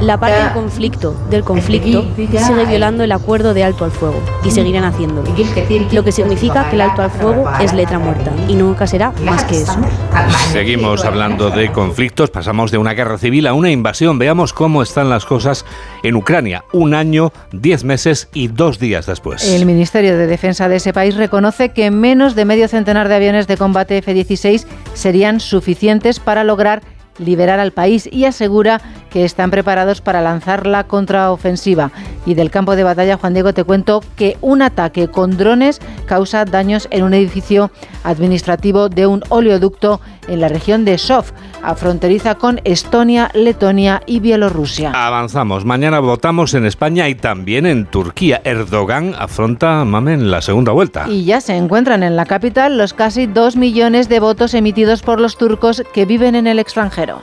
[0.00, 4.50] La parte del conflicto, del conflicto sigue violando el acuerdo de alto al fuego, y
[4.50, 5.28] seguirán haciéndolo.
[5.92, 9.44] Lo que significa que el alto al fuego es letra muerta, y nunca será más
[9.44, 9.76] que eso.
[10.52, 14.18] Seguimos hablando de conflictos, pasamos de una guerra civil a una invasión.
[14.18, 15.64] Veamos cómo están las cosas
[16.02, 19.52] en Ucrania, un año, diez meses y dos días después.
[19.52, 23.46] El Ministerio de Defensa de ese país reconoce que menos de medio centenar de aviones
[23.46, 26.82] de combate F-16 serían suficientes para lograr
[27.18, 28.80] liberar al país y asegura
[29.10, 31.90] que están preparados para lanzar la contraofensiva.
[32.26, 36.44] Y del campo de batalla, Juan Diego, te cuento que un ataque con drones causa
[36.44, 37.70] daños en un edificio
[38.04, 41.24] administrativo de un oleoducto en la región de Sov,
[41.62, 44.92] a fronteriza con Estonia, Letonia y Bielorrusia.
[44.94, 45.64] Avanzamos.
[45.64, 48.40] Mañana votamos en España y también en Turquía.
[48.44, 51.06] Erdogan afronta, mamen, la segunda vuelta.
[51.08, 55.20] Y ya se encuentran en la capital los casi dos millones de votos emitidos por
[55.20, 57.22] los turcos que viven en el extranjero.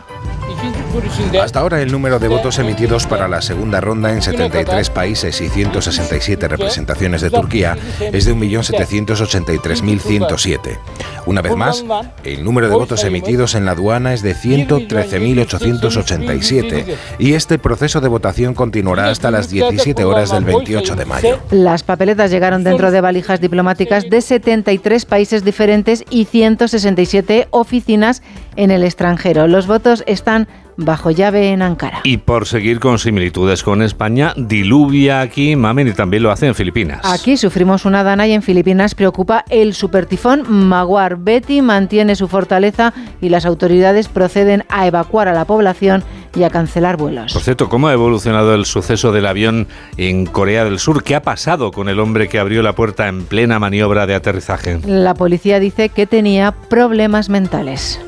[1.41, 5.49] Hasta ahora el número de votos emitidos para la segunda ronda en 73 países y
[5.49, 10.79] 167 representaciones de Turquía es de 1.783.107.
[11.25, 11.83] Una vez más,
[12.23, 18.07] el número de votos emitidos en la aduana es de 113.887 y este proceso de
[18.07, 21.39] votación continuará hasta las 17 horas del 28 de mayo.
[21.51, 28.23] Las papeletas llegaron dentro de valijas diplomáticas de 73 países diferentes y 167 oficinas
[28.55, 29.47] en el extranjero.
[29.47, 30.47] Los votos están
[30.77, 32.01] bajo llave en Ankara.
[32.03, 36.55] Y por seguir con similitudes con España, diluvia aquí, mamen, y también lo hace en
[36.55, 37.01] Filipinas.
[37.03, 41.17] Aquí sufrimos una dana y en Filipinas preocupa el supertifón Maguar.
[41.17, 46.03] Betty mantiene su fortaleza y las autoridades proceden a evacuar a la población
[46.35, 47.33] y a cancelar vuelos.
[47.33, 49.67] Por cierto, ¿cómo ha evolucionado el suceso del avión
[49.97, 51.03] en Corea del Sur?
[51.03, 54.79] ¿Qué ha pasado con el hombre que abrió la puerta en plena maniobra de aterrizaje?
[54.85, 57.99] La policía dice que tenía problemas mentales.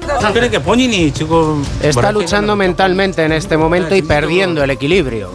[1.82, 5.32] Está luchando mentalmente en este momento y perdiendo el equilibrio.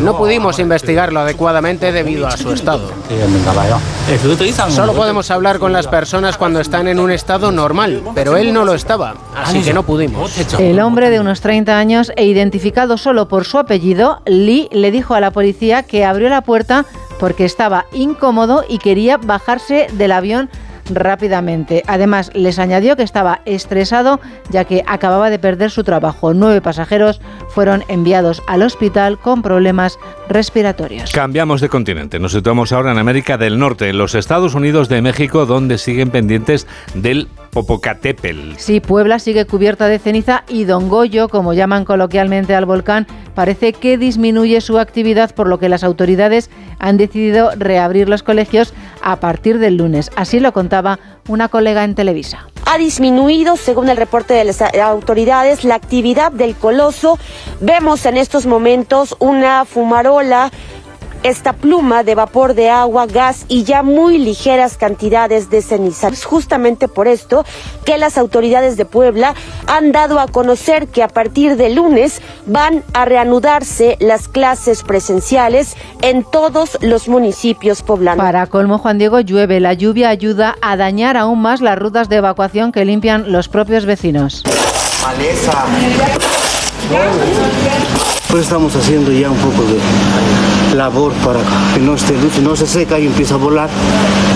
[0.00, 2.90] No pudimos investigarlo adecuadamente debido a su estado.
[4.68, 8.64] Solo podemos hablar con las personas cuando están en un estado normal, pero él no
[8.64, 10.32] lo estaba, así que no pudimos.
[10.58, 15.14] El hombre de unos 30 años e identificado solo por su apellido, Lee le dijo
[15.14, 16.84] a la policía que abrió la puerta
[17.18, 20.50] porque estaba incómodo y quería bajarse del avión
[20.90, 21.82] rápidamente.
[21.86, 24.20] Además, les añadió que estaba estresado
[24.50, 26.34] ya que acababa de perder su trabajo.
[26.34, 31.12] Nueve pasajeros fueron enviados al hospital con problemas respiratorios.
[31.12, 32.18] Cambiamos de continente.
[32.18, 36.10] Nos situamos ahora en América del Norte, en los Estados Unidos de México, donde siguen
[36.10, 38.56] pendientes del Popocatépetl.
[38.58, 43.72] Sí, Puebla sigue cubierta de ceniza y Don Goyo, como llaman coloquialmente al volcán, parece
[43.72, 48.74] que disminuye su actividad, por lo que las autoridades han decidido reabrir los colegios
[49.06, 50.10] a partir del lunes.
[50.16, 50.98] Así lo contaba
[51.28, 52.48] una colega en Televisa.
[52.66, 57.16] Ha disminuido, según el reporte de las autoridades, la actividad del coloso.
[57.60, 60.50] Vemos en estos momentos una fumarola
[61.28, 66.06] esta pluma de vapor de agua, gas y ya muy ligeras cantidades de ceniza.
[66.08, 67.44] Es justamente por esto
[67.84, 69.34] que las autoridades de Puebla
[69.66, 75.76] han dado a conocer que a partir de lunes van a reanudarse las clases presenciales
[76.00, 78.24] en todos los municipios poblanos.
[78.24, 79.58] Para colmo, Juan Diego, llueve.
[79.58, 83.84] La lluvia ayuda a dañar aún más las rutas de evacuación que limpian los propios
[83.84, 84.44] vecinos.
[85.02, 85.66] Maleza.
[88.36, 91.40] Pues estamos haciendo ya un poco de labor para
[91.72, 93.70] que no esté luz, no se seca y empieza a volar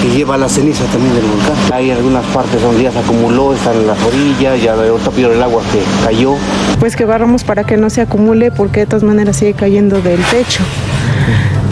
[0.02, 1.54] y lleva la ceniza también del volcán.
[1.70, 5.42] Hay algunas partes donde ya se acumuló, están en las orillas, ya ahorita pido el
[5.42, 6.36] agua que cayó.
[6.78, 10.24] Pues que barramos para que no se acumule porque de todas maneras sigue cayendo del
[10.30, 10.62] techo.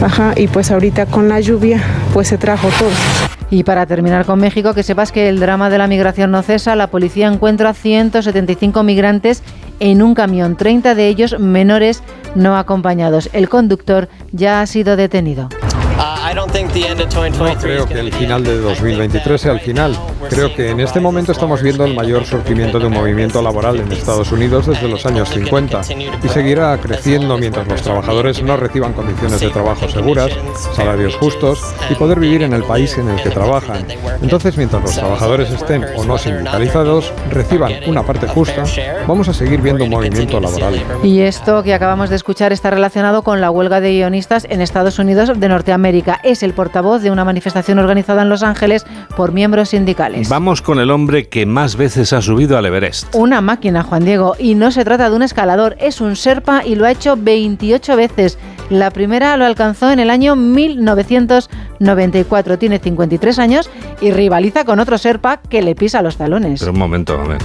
[0.03, 2.91] Ajá, y pues ahorita con la lluvia pues se trajo todo.
[3.51, 6.77] Y para terminar con México, que sepas que el drama de la migración no cesa.
[6.77, 9.43] La policía encuentra 175 migrantes
[9.81, 12.03] en un camión, 30 de ellos menores
[12.35, 13.29] no acompañados.
[13.33, 15.49] El conductor ya ha sido detenido.
[17.39, 19.97] No creo que el final de 2023 sea el final.
[20.29, 23.91] Creo que en este momento estamos viendo el mayor surgimiento de un movimiento laboral en
[23.91, 25.81] Estados Unidos desde los años 50
[26.23, 30.31] y seguirá creciendo mientras los trabajadores no reciban condiciones de trabajo seguras,
[30.75, 31.61] salarios justos
[31.91, 33.87] y poder vivir en el país en el que trabajan.
[34.23, 38.65] Entonces, mientras los trabajadores estén o no sindicalizados, reciban una parte justa,
[39.07, 40.83] vamos a seguir viendo un movimiento laboral.
[41.03, 44.99] Y esto que acabamos de escuchar está relacionado con la huelga de guionistas en Estados
[44.99, 46.21] Unidos de Norteamérica.
[46.23, 48.85] Es el portavoz de una manifestación organizada en Los Ángeles
[49.17, 50.18] por miembros sindicales.
[50.29, 53.15] Vamos con el hombre que más veces ha subido al Everest.
[53.15, 56.75] Una máquina, Juan Diego, y no se trata de un escalador, es un Sherpa y
[56.75, 58.39] lo ha hecho 28 veces.
[58.71, 62.59] La primera lo alcanzó en el año 1994.
[62.59, 66.61] Tiene 53 años y rivaliza con otro Sherpa que le pisa los talones.
[66.61, 67.39] Pero un momento, a ver.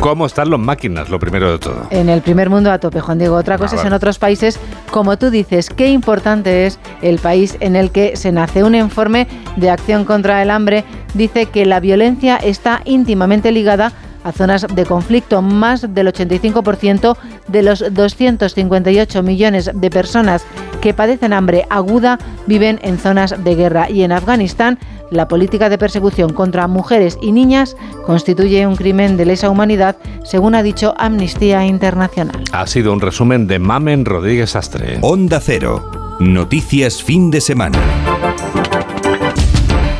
[0.00, 1.10] ¿Cómo están las máquinas?
[1.10, 1.86] Lo primero de todo.
[1.90, 3.36] En el primer mundo a tope, Juan Diego.
[3.36, 3.88] Otra cosa Ah, es vale.
[3.88, 4.58] en otros países,
[4.90, 8.64] como tú dices, qué importante es el país en el que se nace.
[8.64, 13.92] Un informe de acción contra el hambre dice que la violencia está íntimamente ligada
[14.24, 15.42] a zonas de conflicto.
[15.42, 17.16] Más del 85%
[17.48, 20.44] de los 258 millones de personas
[20.80, 23.90] que padecen hambre aguda viven en zonas de guerra.
[23.90, 24.78] Y en Afganistán,
[25.10, 30.54] la política de persecución contra mujeres y niñas constituye un crimen de lesa humanidad, según
[30.54, 32.44] ha dicho Amnistía Internacional.
[32.52, 34.98] Ha sido un resumen de Mamen Rodríguez Astre.
[35.02, 35.90] Onda Cero.
[36.20, 37.78] Noticias fin de semana.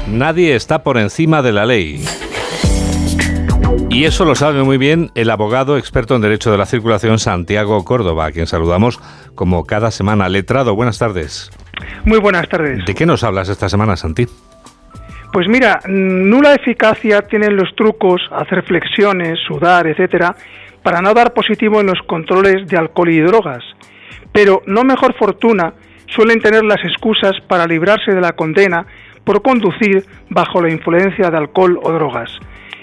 [0.08, 2.04] Nadie está por encima de la ley.
[3.88, 7.84] Y eso lo sabe muy bien el abogado experto en Derecho de la Circulación Santiago
[7.84, 9.00] Córdoba, a quien saludamos
[9.34, 10.28] como cada semana.
[10.28, 11.50] Letrado, buenas tardes.
[12.04, 12.84] Muy buenas tardes.
[12.86, 14.26] ¿De qué nos hablas esta semana, Santi?
[15.32, 20.34] Pues mira, nula eficacia tienen los trucos, hacer flexiones, sudar, etcétera,
[20.82, 23.62] para no dar positivo en los controles de alcohol y drogas.
[24.32, 25.74] Pero no mejor fortuna
[26.06, 28.86] suelen tener las excusas para librarse de la condena
[29.24, 32.30] por conducir bajo la influencia de alcohol o drogas.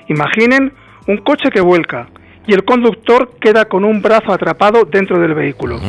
[0.08, 0.72] Imaginen
[1.08, 2.08] un coche que vuelca
[2.46, 5.80] y el conductor queda con un brazo atrapado dentro del vehículo.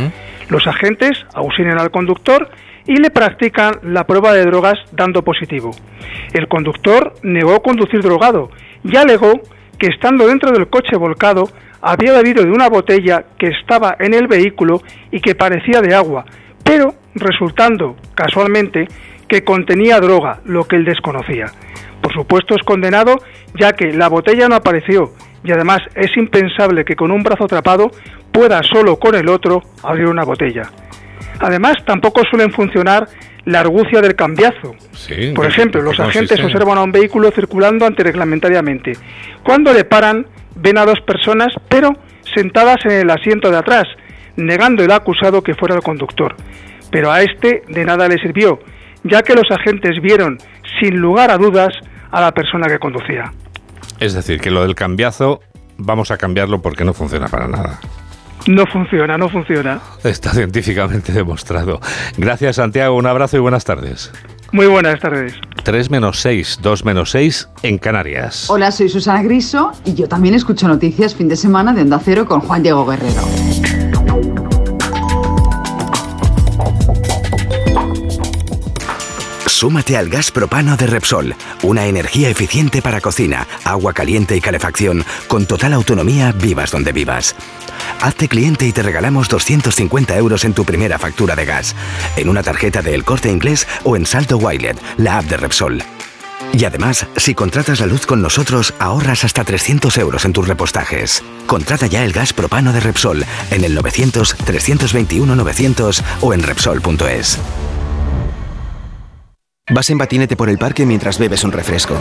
[0.49, 2.51] Los agentes auxilian al conductor
[2.89, 5.71] y le practican la prueba de drogas dando positivo.
[6.33, 8.51] El conductor negó conducir drogado
[8.83, 9.33] y alegó
[9.79, 11.51] que estando dentro del coche volcado
[11.83, 14.83] había bebido de una botella que estaba en el vehículo
[15.13, 16.25] y que parecía de agua,
[16.65, 18.89] pero resultando casualmente
[19.29, 21.53] que contenía droga, lo que él desconocía.
[22.01, 23.19] Por supuesto es condenado
[23.55, 25.13] ya que la botella no apareció
[25.45, 27.91] y además es impensable que con un brazo atrapado
[28.33, 30.71] pueda solo con el otro abrir una botella.
[31.41, 33.09] Además, tampoco suelen funcionar
[33.45, 34.75] la argucia del cambiazo.
[35.35, 38.93] Por ejemplo, los agentes observan a un vehículo circulando antirreglamentariamente.
[39.43, 41.93] Cuando le paran, ven a dos personas, pero
[42.35, 43.85] sentadas en el asiento de atrás,
[44.37, 46.37] negando el acusado que fuera el conductor.
[46.91, 48.59] Pero a este de nada le sirvió,
[49.05, 50.39] ya que los agentes vieron,
[50.81, 51.73] sin lugar a dudas,
[52.11, 53.33] a la persona que conducía.
[54.01, 55.41] Es decir, que lo del cambiazo
[55.77, 57.81] vamos a cambiarlo porque no funciona para nada.
[58.47, 59.81] No funciona, no funciona.
[60.05, 61.81] Está científicamente demostrado.
[62.17, 62.97] Gracias, Santiago.
[62.97, 64.13] Un abrazo y buenas tardes.
[64.53, 65.35] Muy buenas tardes.
[65.63, 68.49] 3 menos 6, 2 menos 6 en Canarias.
[68.49, 72.25] Hola, soy Susana Griso y yo también escucho noticias fin de semana de Onda Cero
[72.25, 73.23] con Juan Diego Guerrero.
[79.59, 81.35] Súmate al gas propano de Repsol,
[81.65, 87.35] una energía eficiente para cocina, agua caliente y calefacción, con total autonomía vivas donde vivas.
[88.01, 91.75] Hazte cliente y te regalamos 250 euros en tu primera factura de gas,
[92.15, 95.83] en una tarjeta de El Corte Inglés o en Salto Wilet, la app de Repsol.
[96.53, 101.25] Y además, si contratas la luz con nosotros, ahorras hasta 300 euros en tus repostajes.
[101.49, 107.41] Contrata ya el gas propano de Repsol en el 900-321-900 o en Repsol.es.
[109.71, 111.95] Vas en patinete por el parque mientras bebes un refresco.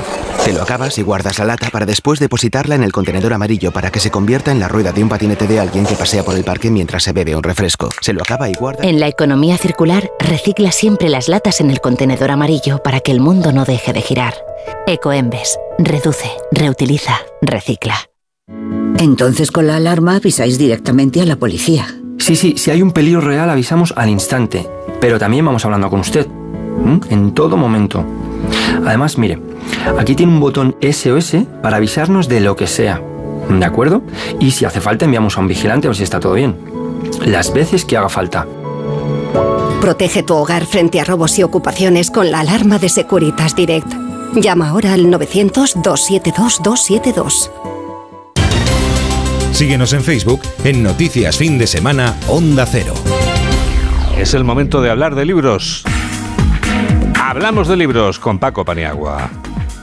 [0.46, 3.92] Te lo acabas y guardas la lata para después depositarla en el contenedor amarillo para
[3.92, 6.46] que se convierta en la rueda de un patinete de alguien que pasea por el
[6.46, 7.90] parque mientras se bebe un refresco.
[8.00, 8.88] Se lo acaba y guarda.
[8.88, 13.20] En la economía circular, recicla siempre las latas en el contenedor amarillo para que el
[13.20, 14.34] mundo no deje de girar.
[14.88, 15.60] Ecoembes.
[15.78, 17.96] Reduce, reutiliza, recicla.
[18.98, 21.88] Entonces con la alarma avisáis directamente a la policía.
[22.18, 24.66] Sí, sí, si hay un peligro real avisamos al instante.
[25.02, 26.26] Pero también vamos hablando con usted
[27.10, 28.06] en todo momento.
[28.86, 29.42] Además, mire,
[29.98, 33.02] aquí tiene un botón SOS para avisarnos de lo que sea.
[33.50, 34.04] ¿De acuerdo?
[34.40, 36.56] Y si hace falta enviamos a un vigilante a ver si está todo bien.
[37.26, 38.46] Las veces que haga falta.
[39.82, 43.88] Protege tu hogar frente a robos y ocupaciones con la alarma de Securitas Direct.
[44.36, 47.50] Llama ahora al 900-272-272.
[49.54, 52.94] Síguenos en Facebook en Noticias Fin de Semana Onda Cero.
[54.18, 55.86] Es el momento de hablar de libros.
[57.20, 59.30] Hablamos de libros con Paco Paniagua.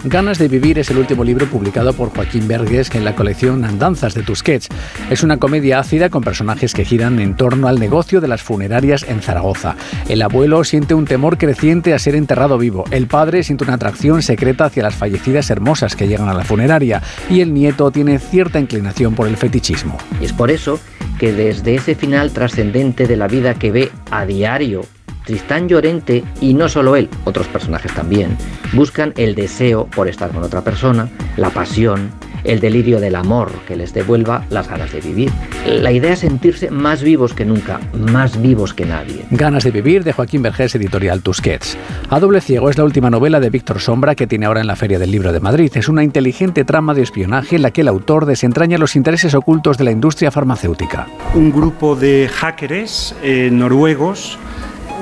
[0.05, 4.15] Ganas de vivir es el último libro publicado por Joaquín Berges en la colección Andanzas
[4.15, 4.69] de Tusquets.
[5.11, 9.03] Es una comedia ácida con personajes que giran en torno al negocio de las funerarias
[9.03, 9.77] en Zaragoza.
[10.09, 12.85] El abuelo siente un temor creciente a ser enterrado vivo.
[12.91, 17.03] El padre siente una atracción secreta hacia las fallecidas hermosas que llegan a la funeraria.
[17.31, 19.97] Y el nieto tiene cierta inclinación por el fetichismo.
[20.21, 20.79] Y es por eso
[21.19, 24.83] que desde ese final trascendente de la vida que ve a diario
[25.25, 28.37] Tristán Llorente, y no solo él, otros personajes también,
[28.73, 32.11] buscan el deseo por estar con otra persona, la pasión,
[32.45, 35.33] el delirio del amor que les devuelva las ganas de vivir.
[35.67, 39.25] La idea es sentirse más vivos que nunca, más vivos que nadie.
[39.31, 41.77] Ganas de vivir de Joaquín Vergés, editorial Tusquets.
[42.11, 44.77] A doble ciego es la última novela de Víctor Sombra que tiene ahora en la
[44.77, 45.73] Feria del Libro de Madrid.
[45.75, 49.79] Es una inteligente trama de espionaje en la que el autor desentraña los intereses ocultos
[49.79, 51.09] de la industria farmacéutica.
[51.35, 54.39] Un grupo de hackers eh, noruegos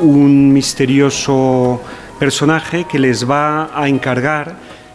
[0.03, 1.81] un misterioso
[2.19, 4.55] personaje que les va a encargar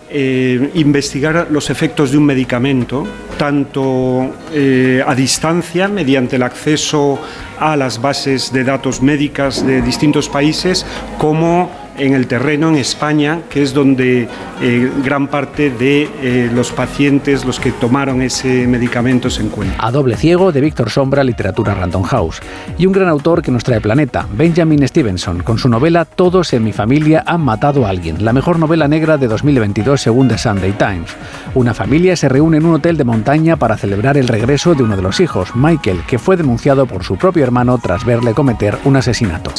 [0.09, 3.05] eh, investigar los efectos de un medicamento,
[3.37, 7.19] tanto eh, a distancia, mediante el acceso
[7.59, 10.85] a las bases de datos médicas de distintos países,
[11.17, 14.27] como en el terreno en España, que es donde
[14.61, 19.79] eh, gran parte de eh, los pacientes, los que tomaron ese medicamento, se encuentran.
[19.83, 22.41] A doble ciego de Víctor Sombra, literatura Random House.
[22.77, 26.63] Y un gran autor que nos trae Planeta, Benjamin Stevenson, con su novela Todos en
[26.63, 30.73] mi familia han matado a alguien, la mejor novela negra de 2022 según The Sunday
[30.73, 31.15] Times.
[31.55, 34.95] Una familia se reúne en un hotel de montaña para celebrar el regreso de uno
[34.95, 38.95] de los hijos, Michael, que fue denunciado por su propio hermano tras verle cometer un
[38.95, 39.51] asesinato.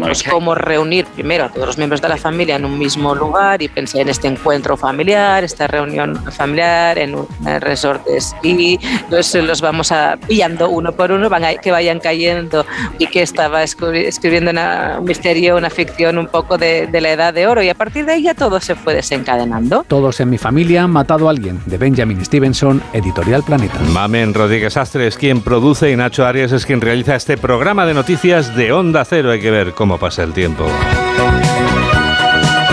[0.00, 3.62] Pues cómo reunir primero a todos los miembros de la familia en un mismo lugar
[3.62, 7.26] y pensé en este encuentro familiar, esta reunión familiar en un
[7.60, 8.78] resort de esquí.
[8.82, 12.66] Entonces los vamos a, pillando uno por uno, van que vayan cayendo
[12.98, 17.34] y que estaba escribiendo una, un misterio, una ficción un poco de, de la edad
[17.34, 19.84] de oro y a partir de ahí ya todo se fue desencadenando.
[19.86, 23.78] Todos en mi familia han matado a alguien, de Benjamin Stevenson, Editorial Planeta.
[23.92, 27.94] Mamen Rodríguez Astre es quien produce y Nacho Arias es quien realiza este programa de
[27.94, 30.66] noticias de Onda Cero hay que ver cómo pasa el tiempo.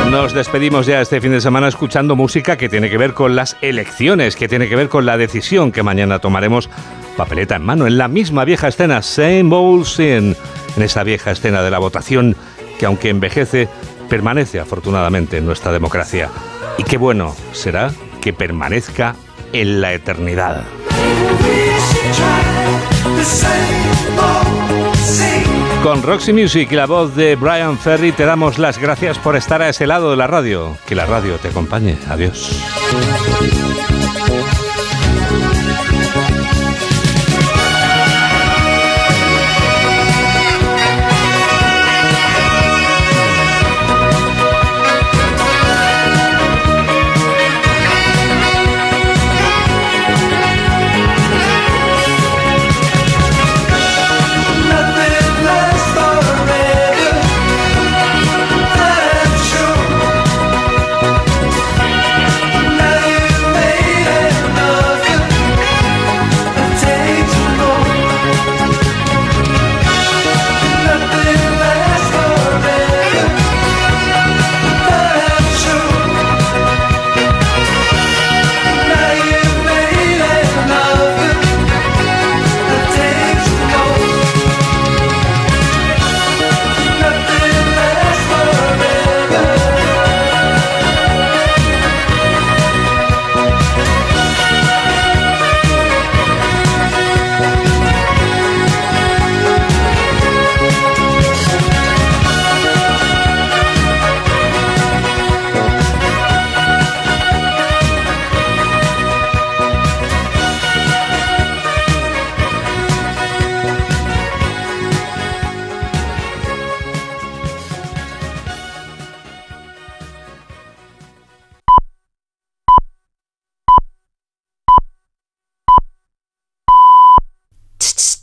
[0.10, 3.58] Nos despedimos ya este fin de semana escuchando música que tiene que ver con las
[3.62, 6.70] elecciones, que tiene que ver con la decisión que mañana tomaremos
[7.18, 10.36] papeleta en mano, en la misma vieja escena, same old sin,
[10.76, 12.36] en esa vieja escena de la votación
[12.78, 13.68] que aunque envejece,
[14.08, 16.30] permanece afortunadamente en nuestra democracia.
[16.78, 17.92] Y qué bueno será
[18.22, 19.16] que permanezca
[19.52, 20.64] en la eternidad.
[25.84, 29.62] Con Roxy Music y la voz de Brian Ferry te damos las gracias por estar
[29.62, 30.78] a ese lado de la radio.
[30.88, 31.98] Que la radio te acompañe.
[32.08, 32.58] Adiós.